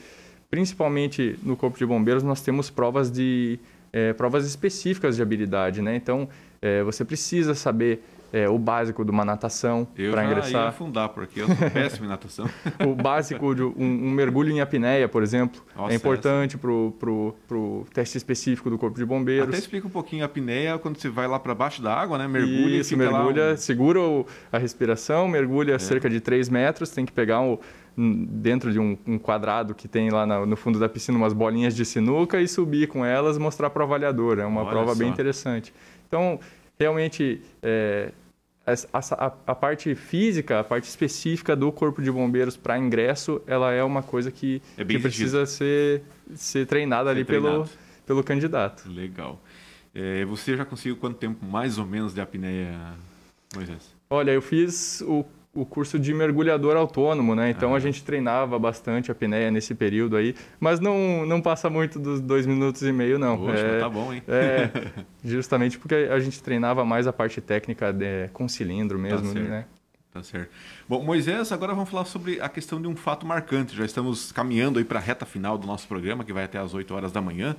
principalmente 0.49 1.37
no 1.43 1.55
Corpo 1.55 1.77
de 1.77 1.85
Bombeiros 1.85 2.23
nós 2.23 2.41
temos 2.41 2.69
provas 2.69 3.11
de 3.11 3.59
é, 3.91 4.13
provas 4.13 4.45
específicas 4.45 5.15
de 5.15 5.21
habilidade, 5.21 5.81
né? 5.81 5.95
Então, 5.95 6.29
é, 6.61 6.83
você 6.83 7.03
precisa 7.03 7.55
saber 7.55 8.03
é, 8.31 8.47
o 8.47 8.57
básico 8.57 9.03
de 9.03 9.11
uma 9.11 9.25
natação 9.25 9.87
para 10.11 10.25
ingressar. 10.25 10.51
Eu 10.51 10.59
ia 10.61 10.67
afundar, 10.67 11.09
porque 11.09 11.41
eu 11.41 11.47
sou 11.47 11.69
péssimo 11.71 12.05
em 12.05 12.09
natação. 12.09 12.49
o 12.85 12.95
básico 12.95 13.55
de 13.55 13.63
um, 13.63 13.73
um, 13.77 14.11
mergulho 14.11 14.51
em 14.51 14.61
apneia, 14.61 15.07
por 15.07 15.23
exemplo, 15.23 15.61
Nossa, 15.75 15.93
é 15.93 15.95
importante 15.95 16.57
para 16.57 16.71
o 16.71 17.85
teste 17.93 18.17
específico 18.17 18.69
do 18.69 18.77
Corpo 18.77 18.97
de 18.97 19.05
Bombeiros. 19.05 19.49
Até 19.49 19.57
explica 19.57 19.87
um 19.87 19.91
pouquinho 19.91 20.23
a 20.23 20.25
apneia 20.25 20.77
quando 20.77 20.97
você 20.97 21.09
vai 21.09 21.27
lá 21.27 21.39
para 21.39 21.55
baixo 21.55 21.81
da 21.81 21.93
água, 21.93 22.17
né? 22.17 22.27
Mergulha 22.27 22.77
Isso, 22.77 22.95
mergulha, 22.95 23.53
um... 23.53 23.57
segura 23.57 23.99
a 24.51 24.57
respiração, 24.57 25.27
mergulha 25.27 25.73
é. 25.73 25.79
cerca 25.79 26.09
de 26.09 26.19
3 26.19 26.49
metros, 26.49 26.89
tem 26.89 27.05
que 27.05 27.11
pegar 27.11 27.41
o, 27.41 27.59
dentro 27.97 28.71
de 28.71 28.79
um, 28.79 28.97
um, 29.05 29.17
quadrado 29.17 29.73
que 29.73 29.87
tem 29.87 30.09
lá 30.09 30.25
no 30.45 30.55
fundo 30.55 30.79
da 30.79 30.87
piscina 30.87 31.17
umas 31.17 31.33
bolinhas 31.33 31.75
de 31.75 31.83
sinuca 31.83 32.39
e 32.39 32.47
subir 32.47 32.87
com 32.87 33.05
elas 33.05 33.37
mostrar 33.37 33.69
para 33.69 33.81
o 33.81 33.85
avaliador. 33.85 34.39
É 34.39 34.45
uma 34.45 34.61
Olha 34.61 34.69
prova 34.69 34.93
só. 34.93 34.99
bem 34.99 35.09
interessante. 35.09 35.73
Então, 36.07 36.39
realmente 36.79 37.41
é, 37.61 38.11
a, 38.65 39.33
a, 39.47 39.55
parte 39.55 39.93
física, 39.95 40.59
a 40.59 40.63
parte 40.63 40.85
específica 40.85 41.55
do 41.55 41.71
corpo 41.71 42.01
de 42.01 42.09
bombeiros 42.09 42.55
para 42.55 42.77
ingresso, 42.77 43.41
ela 43.45 43.71
é 43.73 43.83
uma 43.83 44.01
coisa 44.01 44.31
que, 44.31 44.61
é 44.77 44.85
que 44.85 44.97
precisa 44.97 45.45
ser, 45.45 46.03
ser 46.35 46.65
treinada 46.65 47.09
ser 47.09 47.17
ali 47.17 47.25
treinado. 47.25 47.63
pelo, 47.63 47.69
pelo 48.05 48.23
candidato. 48.23 48.89
Legal. 48.89 49.41
É, 49.93 50.23
você 50.23 50.55
já 50.55 50.63
conseguiu 50.63 50.95
quanto 50.95 51.17
tempo 51.17 51.45
mais 51.45 51.77
ou 51.77 51.85
menos 51.85 52.13
de 52.13 52.21
apneia, 52.21 52.93
Moisés? 53.53 53.93
Olha, 54.09 54.31
eu 54.31 54.41
fiz 54.41 55.01
o, 55.01 55.25
o 55.61 55.65
curso 55.65 55.99
de 55.99 56.13
mergulhador 56.13 56.75
autônomo, 56.77 57.35
né? 57.35 57.49
Então 57.49 57.73
Ah. 57.73 57.77
a 57.77 57.79
gente 57.79 58.03
treinava 58.03 58.57
bastante 58.57 59.09
a 59.09 59.13
apneia 59.13 59.51
nesse 59.51 59.75
período 59.75 60.15
aí, 60.15 60.35
mas 60.59 60.79
não, 60.79 61.25
não 61.25 61.41
passa 61.41 61.69
muito 61.69 61.99
dos 61.99 62.19
dois 62.21 62.45
minutos 62.45 62.81
e 62.83 62.91
meio, 62.91 63.19
não. 63.19 63.37
Poxa, 63.37 63.59
É- 63.59 63.79
tá 63.79 63.89
bom, 63.89 64.13
hein? 64.13 64.21
É, 64.27 64.69
justamente 65.23 65.77
porque 65.77 65.95
a 65.95 66.19
gente 66.19 66.41
treinava 66.41 66.83
mais 66.85 67.07
a 67.07 67.13
parte 67.13 67.41
técnica 67.41 67.95
é, 67.99 68.29
com 68.31 68.47
cilindro 68.47 68.97
mesmo, 68.97 69.31
certo. 69.33 69.49
né? 69.49 69.65
Tá 70.11 70.23
certo. 70.23 70.49
Bom, 70.87 71.03
Moisés, 71.03 71.51
agora 71.51 71.73
vamos 71.73 71.89
falar 71.89 72.05
sobre 72.05 72.41
a 72.41 72.49
questão 72.49 72.81
de 72.81 72.87
um 72.87 72.95
fato 72.95 73.27
marcante. 73.27 73.75
Já 73.75 73.85
estamos 73.85 74.31
caminhando 74.31 74.79
aí 74.79 74.85
para 74.85 74.97
a 74.97 75.01
reta 75.01 75.23
final 75.25 75.55
do 75.57 75.67
nosso 75.67 75.87
programa, 75.87 76.23
que 76.23 76.33
vai 76.33 76.45
até 76.45 76.57
às 76.57 76.73
8 76.73 76.93
horas 76.95 77.11
da 77.11 77.21
manhã. 77.21 77.55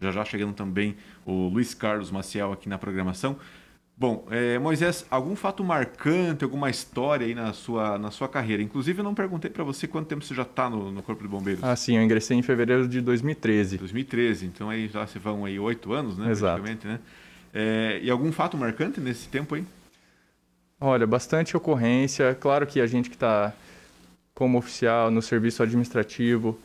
Já 0.00 0.10
já 0.10 0.24
chegando 0.24 0.54
também 0.54 0.96
o 1.26 1.48
Luiz 1.48 1.74
Carlos 1.74 2.10
Maciel 2.10 2.52
aqui 2.52 2.70
na 2.70 2.78
programação. 2.78 3.36
Bom, 4.00 4.26
eh, 4.30 4.58
Moisés, 4.58 5.04
algum 5.10 5.36
fato 5.36 5.62
marcante, 5.62 6.42
alguma 6.42 6.70
história 6.70 7.26
aí 7.26 7.34
na 7.34 7.52
sua, 7.52 7.98
na 7.98 8.10
sua 8.10 8.26
carreira? 8.26 8.62
Inclusive, 8.62 9.00
eu 9.00 9.04
não 9.04 9.14
perguntei 9.14 9.50
para 9.50 9.62
você 9.62 9.86
quanto 9.86 10.06
tempo 10.08 10.24
você 10.24 10.34
já 10.34 10.40
está 10.40 10.70
no, 10.70 10.90
no 10.90 11.02
Corpo 11.02 11.22
de 11.22 11.28
Bombeiros. 11.28 11.62
Ah, 11.62 11.76
sim, 11.76 11.98
eu 11.98 12.02
ingressei 12.02 12.34
em 12.34 12.40
fevereiro 12.40 12.88
de 12.88 13.02
2013. 13.02 13.76
2013, 13.76 14.46
então 14.46 14.70
aí 14.70 14.88
já 14.88 15.06
se 15.06 15.18
vão 15.18 15.44
aí 15.44 15.58
oito 15.58 15.92
anos, 15.92 16.16
né? 16.16 16.30
Exato. 16.30 16.62
né? 16.62 16.98
Eh, 17.52 18.00
e 18.04 18.10
algum 18.10 18.32
fato 18.32 18.56
marcante 18.56 19.02
nesse 19.02 19.28
tempo 19.28 19.54
aí? 19.54 19.66
Olha, 20.80 21.06
bastante 21.06 21.54
ocorrência. 21.54 22.34
Claro 22.40 22.66
que 22.66 22.80
a 22.80 22.86
gente 22.86 23.10
que 23.10 23.16
está 23.16 23.52
como 24.34 24.56
oficial 24.56 25.10
no 25.10 25.20
serviço 25.20 25.62
administrativo 25.62 26.58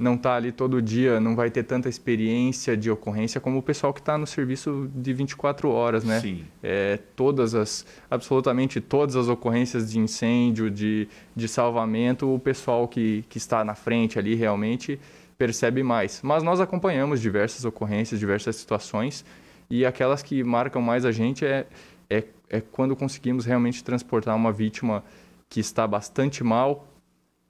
não 0.00 0.14
está 0.14 0.34
ali 0.34 0.50
todo 0.50 0.80
dia, 0.80 1.20
não 1.20 1.36
vai 1.36 1.50
ter 1.50 1.62
tanta 1.62 1.86
experiência 1.86 2.74
de 2.74 2.90
ocorrência 2.90 3.38
como 3.38 3.58
o 3.58 3.62
pessoal 3.62 3.92
que 3.92 4.00
está 4.00 4.16
no 4.16 4.26
serviço 4.26 4.90
de 4.94 5.12
24 5.12 5.68
horas, 5.68 6.02
né? 6.02 6.20
Sim. 6.20 6.44
É, 6.62 6.98
todas 7.14 7.54
as, 7.54 7.84
absolutamente 8.10 8.80
todas 8.80 9.14
as 9.14 9.28
ocorrências 9.28 9.92
de 9.92 9.98
incêndio, 9.98 10.70
de, 10.70 11.06
de 11.36 11.46
salvamento, 11.46 12.34
o 12.34 12.38
pessoal 12.38 12.88
que, 12.88 13.26
que 13.28 13.36
está 13.36 13.62
na 13.62 13.74
frente 13.74 14.18
ali 14.18 14.34
realmente 14.34 14.98
percebe 15.36 15.82
mais. 15.82 16.22
Mas 16.22 16.42
nós 16.42 16.60
acompanhamos 16.60 17.20
diversas 17.20 17.66
ocorrências, 17.66 18.18
diversas 18.18 18.56
situações 18.56 19.22
e 19.68 19.84
aquelas 19.84 20.22
que 20.22 20.42
marcam 20.42 20.80
mais 20.80 21.04
a 21.04 21.12
gente 21.12 21.44
é, 21.44 21.66
é, 22.08 22.24
é 22.48 22.60
quando 22.62 22.96
conseguimos 22.96 23.44
realmente 23.44 23.84
transportar 23.84 24.34
uma 24.34 24.50
vítima 24.50 25.04
que 25.46 25.60
está 25.60 25.86
bastante 25.86 26.42
mal, 26.42 26.86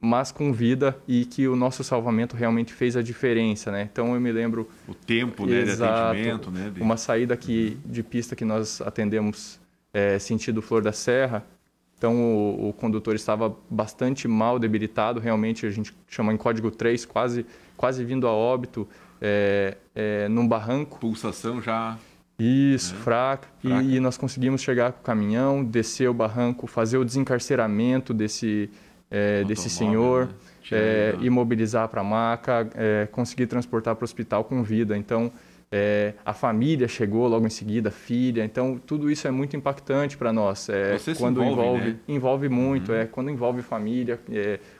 mas 0.01 0.33
com 0.33 0.53
vida 0.53 0.97
e 1.07 1.25
que 1.27 1.47
o 1.47 1.55
nosso 1.55 1.85
salvamento 1.85 2.35
realmente 2.37 2.73
fez 2.73 2.97
a 2.97 3.03
diferença, 3.03 3.71
né? 3.71 3.89
Então 3.93 4.15
eu 4.15 4.21
me 4.21 4.33
lembro 4.33 4.69
O 4.89 4.95
tempo 4.95 5.45
né, 5.47 5.63
de 5.65 5.71
Exato. 5.71 5.93
atendimento, 5.93 6.51
né? 6.51 6.71
de- 6.75 6.81
uma 6.83 6.97
saída 6.97 7.37
que, 7.37 7.77
de 7.85 8.03
pista 8.03 8.35
que 8.35 8.45
nós 8.45 8.81
atendemos 8.81 9.61
é, 9.93 10.19
sentido 10.19 10.63
Flor 10.63 10.83
da 10.83 10.93
Serra. 10.93 11.45
Então 11.99 12.17
o, 12.17 12.71
o 12.71 12.73
condutor 12.73 13.15
estava 13.15 13.55
bastante 13.69 14.27
mal 14.27 14.59
debilitado, 14.59 15.21
realmente 15.21 15.67
a 15.67 15.71
gente 15.71 15.95
chama 16.09 16.33
em 16.33 16.37
código 16.39 16.71
3, 16.71 17.05
quase, 17.05 17.45
quase 17.77 18.03
vindo 18.03 18.27
a 18.27 18.33
óbito, 18.33 18.89
é, 19.21 19.77
é, 19.95 20.29
num 20.29 20.49
barranco. 20.49 20.99
Pulsação 20.99 21.61
já 21.61 21.99
Isso, 22.39 22.95
fraca. 22.95 23.49
E- 23.63 23.69
Fraca. 23.69 23.83
E, 23.85 24.01
nós 24.01 24.17
conseguimos 24.17 24.63
chegar 24.63 24.93
com 24.93 25.01
o 25.01 25.03
caminhão, 25.03 25.63
descer 25.63 26.09
o 26.09 26.15
barranco, 26.15 26.67
fazer 26.67 26.97
o 26.97 27.05
desencarceramento 27.05 28.15
desse, 28.15 28.71
é, 29.11 29.45
desse 29.45 29.69
senhor, 29.69 30.27
né? 30.27 30.33
É, 30.73 31.17
imobilizar 31.21 31.89
para 31.89 32.01
a 32.01 32.05
maca, 32.05 32.69
é, 32.75 33.09
conseguir 33.11 33.47
transportar 33.47 33.97
para 33.97 34.05
o 34.05 34.05
hospital 34.05 34.45
com 34.45 34.63
vida. 34.63 34.97
Então, 34.97 35.33
é, 35.73 36.15
a 36.25 36.33
família 36.33 36.87
chegou 36.87 37.27
logo 37.27 37.45
em 37.47 37.51
seguida, 37.51 37.89
a 37.89 37.93
filha. 37.93 38.45
Então, 38.45 38.79
tudo 38.79 39.11
isso 39.11 39.27
é 39.27 39.31
muito 39.31 39.57
impactante 39.57 40.17
para 40.17 40.33
nós. 40.33 40.69
É, 40.69 40.97
Você 40.97 41.15
quando 41.15 41.43
envolve, 41.43 41.61
envolve, 41.61 41.91
né? 41.91 41.97
envolve 42.07 42.49
muito. 42.49 42.93
É 42.93 43.07
quando 43.07 43.31
envolve 43.31 43.63
família, 43.63 44.21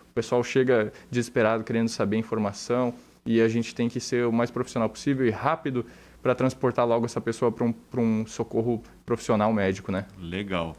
o 0.09 0.13
pessoal 0.13 0.45
chega 0.45 0.93
desesperado 1.11 1.65
querendo 1.65 1.89
saber 1.89 2.17
informação 2.17 2.95
e 3.25 3.41
a 3.41 3.49
gente 3.49 3.75
tem 3.75 3.89
que 3.89 4.01
ser 4.01 4.27
o 4.27 4.33
mais 4.33 4.51
profissional 4.51 4.89
possível 4.89 5.27
e 5.27 5.31
rápido 5.31 5.85
para 6.23 6.35
transportar 6.35 6.87
logo 6.87 7.07
essa 7.07 7.21
pessoa 7.21 7.51
para 7.51 7.65
um, 7.65 7.73
pra 7.73 8.01
um 8.01 8.27
socorro 8.27 8.83
profissional 9.07 9.53
médico, 9.53 9.91
né? 9.91 10.07
Legal. 10.19 10.77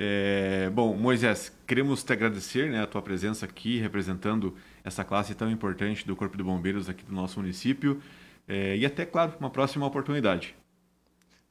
É, 0.00 0.70
bom, 0.72 0.94
Moisés, 0.94 1.52
queremos 1.66 2.04
te 2.04 2.12
agradecer 2.12 2.70
né, 2.70 2.80
a 2.80 2.86
tua 2.86 3.02
presença 3.02 3.44
aqui, 3.44 3.80
representando 3.80 4.54
essa 4.84 5.02
classe 5.02 5.34
tão 5.34 5.50
importante 5.50 6.06
do 6.06 6.14
Corpo 6.14 6.36
de 6.36 6.42
Bombeiros 6.44 6.88
aqui 6.88 7.04
do 7.04 7.12
nosso 7.12 7.40
município. 7.40 8.00
É, 8.46 8.76
e 8.76 8.86
até, 8.86 9.04
claro, 9.04 9.32
uma 9.40 9.50
próxima 9.50 9.84
oportunidade. 9.84 10.54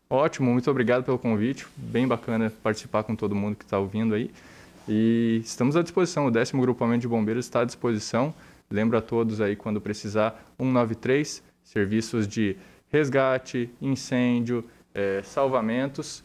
Ótimo, 0.10 0.49
muito 0.49 0.71
obrigado 0.71 1.03
pelo 1.03 1.19
convite. 1.19 1.67
Bem 1.75 2.07
bacana 2.07 2.49
participar 2.63 3.03
com 3.03 3.17
todo 3.17 3.36
mundo 3.36 3.57
que 3.57 3.65
está 3.65 3.77
ouvindo 3.77 4.15
aí. 4.15 4.31
E 4.88 5.41
estamos 5.43 5.75
à 5.75 5.81
disposição. 5.81 6.27
O 6.27 6.31
décimo 6.31 6.62
grupamento 6.62 7.01
de 7.01 7.07
bombeiros 7.10 7.45
está 7.45 7.63
à 7.63 7.65
disposição. 7.65 8.33
Lembro 8.71 8.97
a 8.97 9.01
todos 9.01 9.41
aí 9.41 9.57
quando 9.57 9.81
precisar 9.81 10.41
193, 10.57 11.43
serviços 11.65 12.25
de 12.25 12.55
resgate, 12.89 13.69
incêndio, 13.81 14.63
eh, 14.95 15.19
salvamentos. 15.25 16.23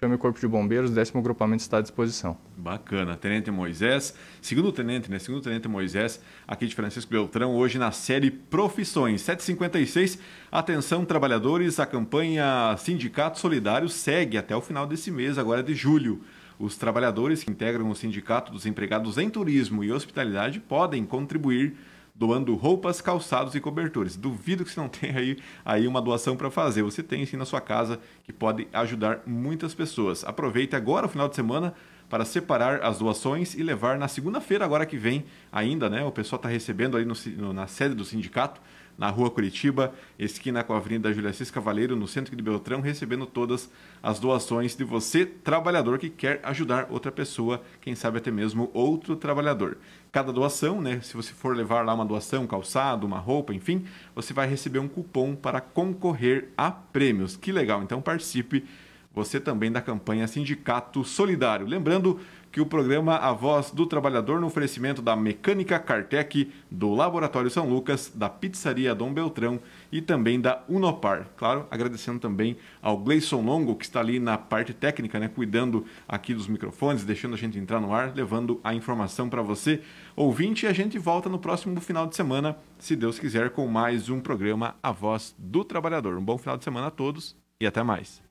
Chame 0.00 0.14
o 0.14 0.18
Corpo 0.18 0.40
de 0.40 0.48
Bombeiros, 0.48 0.92
décimo 0.92 1.20
grupamento 1.20 1.60
está 1.60 1.76
à 1.76 1.80
disposição. 1.82 2.34
Bacana. 2.56 3.18
Tenente 3.18 3.50
Moisés, 3.50 4.14
segundo 4.40 4.72
tenente, 4.72 5.10
né? 5.10 5.18
Segundo 5.18 5.42
tenente 5.42 5.68
Moisés, 5.68 6.22
aqui 6.48 6.66
de 6.66 6.74
Francisco 6.74 7.10
Beltrão, 7.10 7.54
hoje 7.54 7.78
na 7.78 7.92
série 7.92 8.30
Profissões 8.30 9.20
756. 9.20 10.18
Atenção, 10.50 11.04
trabalhadores, 11.04 11.78
a 11.78 11.84
campanha 11.84 12.74
Sindicato 12.78 13.38
Solidário 13.38 13.90
segue 13.90 14.38
até 14.38 14.56
o 14.56 14.62
final 14.62 14.86
desse 14.86 15.10
mês, 15.10 15.36
agora 15.36 15.62
de 15.62 15.74
julho. 15.74 16.22
Os 16.58 16.78
trabalhadores 16.78 17.44
que 17.44 17.50
integram 17.50 17.90
o 17.90 17.94
Sindicato 17.94 18.50
dos 18.50 18.64
Empregados 18.64 19.18
em 19.18 19.28
Turismo 19.28 19.84
e 19.84 19.92
Hospitalidade 19.92 20.60
podem 20.60 21.04
contribuir 21.04 21.76
doando 22.20 22.54
roupas, 22.54 23.00
calçados 23.00 23.54
e 23.54 23.60
cobertores. 23.60 24.14
Duvido 24.14 24.62
que 24.62 24.70
você 24.70 24.78
não 24.78 24.90
tenha 24.90 25.18
aí, 25.18 25.38
aí 25.64 25.88
uma 25.88 26.02
doação 26.02 26.36
para 26.36 26.50
fazer. 26.50 26.82
Você 26.82 27.02
tem 27.02 27.24
sim 27.24 27.38
na 27.38 27.46
sua 27.46 27.62
casa 27.62 27.98
que 28.24 28.32
pode 28.32 28.68
ajudar 28.74 29.22
muitas 29.26 29.72
pessoas. 29.72 30.22
Aproveite 30.22 30.76
agora 30.76 31.06
o 31.06 31.08
final 31.08 31.30
de 31.30 31.34
semana 31.34 31.72
para 32.10 32.26
separar 32.26 32.82
as 32.82 32.98
doações 32.98 33.54
e 33.54 33.62
levar 33.62 33.96
na 33.96 34.06
segunda-feira, 34.06 34.66
agora 34.66 34.84
que 34.84 34.98
vem 34.98 35.24
ainda, 35.50 35.88
né? 35.88 36.04
O 36.04 36.10
pessoal 36.10 36.36
está 36.36 36.48
recebendo 36.48 36.98
aí 36.98 37.06
no 37.06 37.14
na 37.54 37.66
sede 37.66 37.94
do 37.94 38.04
sindicato, 38.04 38.60
na 38.98 39.08
rua 39.08 39.30
Curitiba, 39.30 39.94
esquina 40.18 40.62
com 40.62 40.74
a 40.74 40.76
Avenida 40.76 41.10
Júlia 41.14 41.32
Cis 41.32 41.50
Cavaleiro, 41.50 41.96
no 41.96 42.06
centro 42.06 42.36
de 42.36 42.42
Beltrão, 42.42 42.82
recebendo 42.82 43.24
todas 43.24 43.70
as 44.02 44.20
doações 44.20 44.76
de 44.76 44.84
você, 44.84 45.24
trabalhador 45.24 45.98
que 45.98 46.10
quer 46.10 46.40
ajudar 46.42 46.88
outra 46.90 47.10
pessoa, 47.10 47.62
quem 47.80 47.94
sabe 47.94 48.18
até 48.18 48.30
mesmo 48.30 48.70
outro 48.74 49.16
trabalhador. 49.16 49.78
Cada 50.12 50.32
doação, 50.32 50.80
né? 50.80 51.00
Se 51.02 51.14
você 51.14 51.32
for 51.32 51.56
levar 51.56 51.84
lá 51.84 51.94
uma 51.94 52.04
doação, 52.04 52.42
um 52.42 52.46
calçado, 52.46 53.06
uma 53.06 53.18
roupa, 53.18 53.54
enfim, 53.54 53.86
você 54.14 54.32
vai 54.32 54.48
receber 54.48 54.80
um 54.80 54.88
cupom 54.88 55.36
para 55.36 55.60
concorrer 55.60 56.48
a 56.56 56.70
prêmios. 56.70 57.36
Que 57.36 57.52
legal! 57.52 57.82
Então 57.82 58.02
participe 58.02 58.64
você 59.12 59.40
também 59.40 59.72
da 59.72 59.80
campanha 59.80 60.26
Sindicato 60.26 61.04
Solidário. 61.04 61.66
Lembrando 61.66 62.20
que 62.52 62.60
o 62.60 62.66
programa 62.66 63.16
A 63.16 63.32
Voz 63.32 63.70
do 63.70 63.86
Trabalhador, 63.86 64.40
no 64.40 64.48
oferecimento 64.48 65.00
da 65.00 65.14
Mecânica 65.14 65.78
Cartec, 65.78 66.50
do 66.70 66.94
Laboratório 66.94 67.50
São 67.50 67.68
Lucas, 67.68 68.10
da 68.12 68.28
Pizzaria 68.28 68.94
Dom 68.94 69.12
Beltrão 69.12 69.60
e 69.92 70.02
também 70.02 70.40
da 70.40 70.62
Unopar. 70.68 71.28
Claro, 71.36 71.66
agradecendo 71.70 72.18
também 72.18 72.56
ao 72.82 72.96
Gleison 72.96 73.40
Longo, 73.40 73.76
que 73.76 73.84
está 73.84 74.00
ali 74.00 74.18
na 74.18 74.36
parte 74.36 74.74
técnica, 74.74 75.20
né, 75.20 75.28
cuidando 75.28 75.84
aqui 76.08 76.34
dos 76.34 76.48
microfones, 76.48 77.04
deixando 77.04 77.34
a 77.34 77.38
gente 77.38 77.58
entrar 77.58 77.80
no 77.80 77.94
ar, 77.94 78.12
levando 78.14 78.60
a 78.64 78.74
informação 78.74 79.28
para 79.28 79.42
você, 79.42 79.80
ouvinte, 80.16 80.66
e 80.66 80.68
a 80.68 80.72
gente 80.72 80.98
volta 80.98 81.28
no 81.28 81.38
próximo 81.38 81.80
final 81.80 82.06
de 82.06 82.16
semana, 82.16 82.56
se 82.78 82.96
Deus 82.96 83.18
quiser, 83.18 83.50
com 83.50 83.66
mais 83.68 84.08
um 84.08 84.20
programa 84.20 84.74
A 84.82 84.90
Voz 84.90 85.34
do 85.38 85.64
Trabalhador. 85.64 86.16
Um 86.16 86.24
bom 86.24 86.36
final 86.36 86.56
de 86.56 86.64
semana 86.64 86.88
a 86.88 86.90
todos 86.90 87.36
e 87.60 87.66
até 87.66 87.82
mais. 87.82 88.29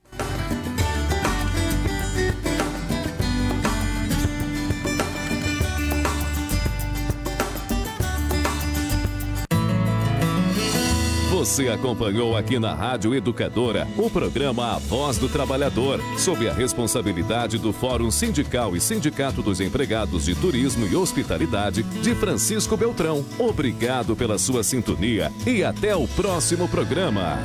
Você 11.40 11.68
acompanhou 11.68 12.36
aqui 12.36 12.58
na 12.58 12.74
Rádio 12.74 13.14
Educadora 13.14 13.88
o 13.96 14.10
programa 14.10 14.74
A 14.74 14.78
Voz 14.78 15.16
do 15.16 15.26
Trabalhador, 15.26 15.98
sob 16.18 16.46
a 16.46 16.52
responsabilidade 16.52 17.56
do 17.56 17.72
Fórum 17.72 18.10
Sindical 18.10 18.76
e 18.76 18.80
Sindicato 18.80 19.40
dos 19.40 19.58
Empregados 19.58 20.26
de 20.26 20.34
Turismo 20.34 20.86
e 20.86 20.94
Hospitalidade 20.94 21.82
de 21.82 22.14
Francisco 22.14 22.76
Beltrão. 22.76 23.24
Obrigado 23.38 24.14
pela 24.14 24.38
sua 24.38 24.62
sintonia 24.62 25.32
e 25.46 25.64
até 25.64 25.96
o 25.96 26.06
próximo 26.06 26.68
programa. 26.68 27.38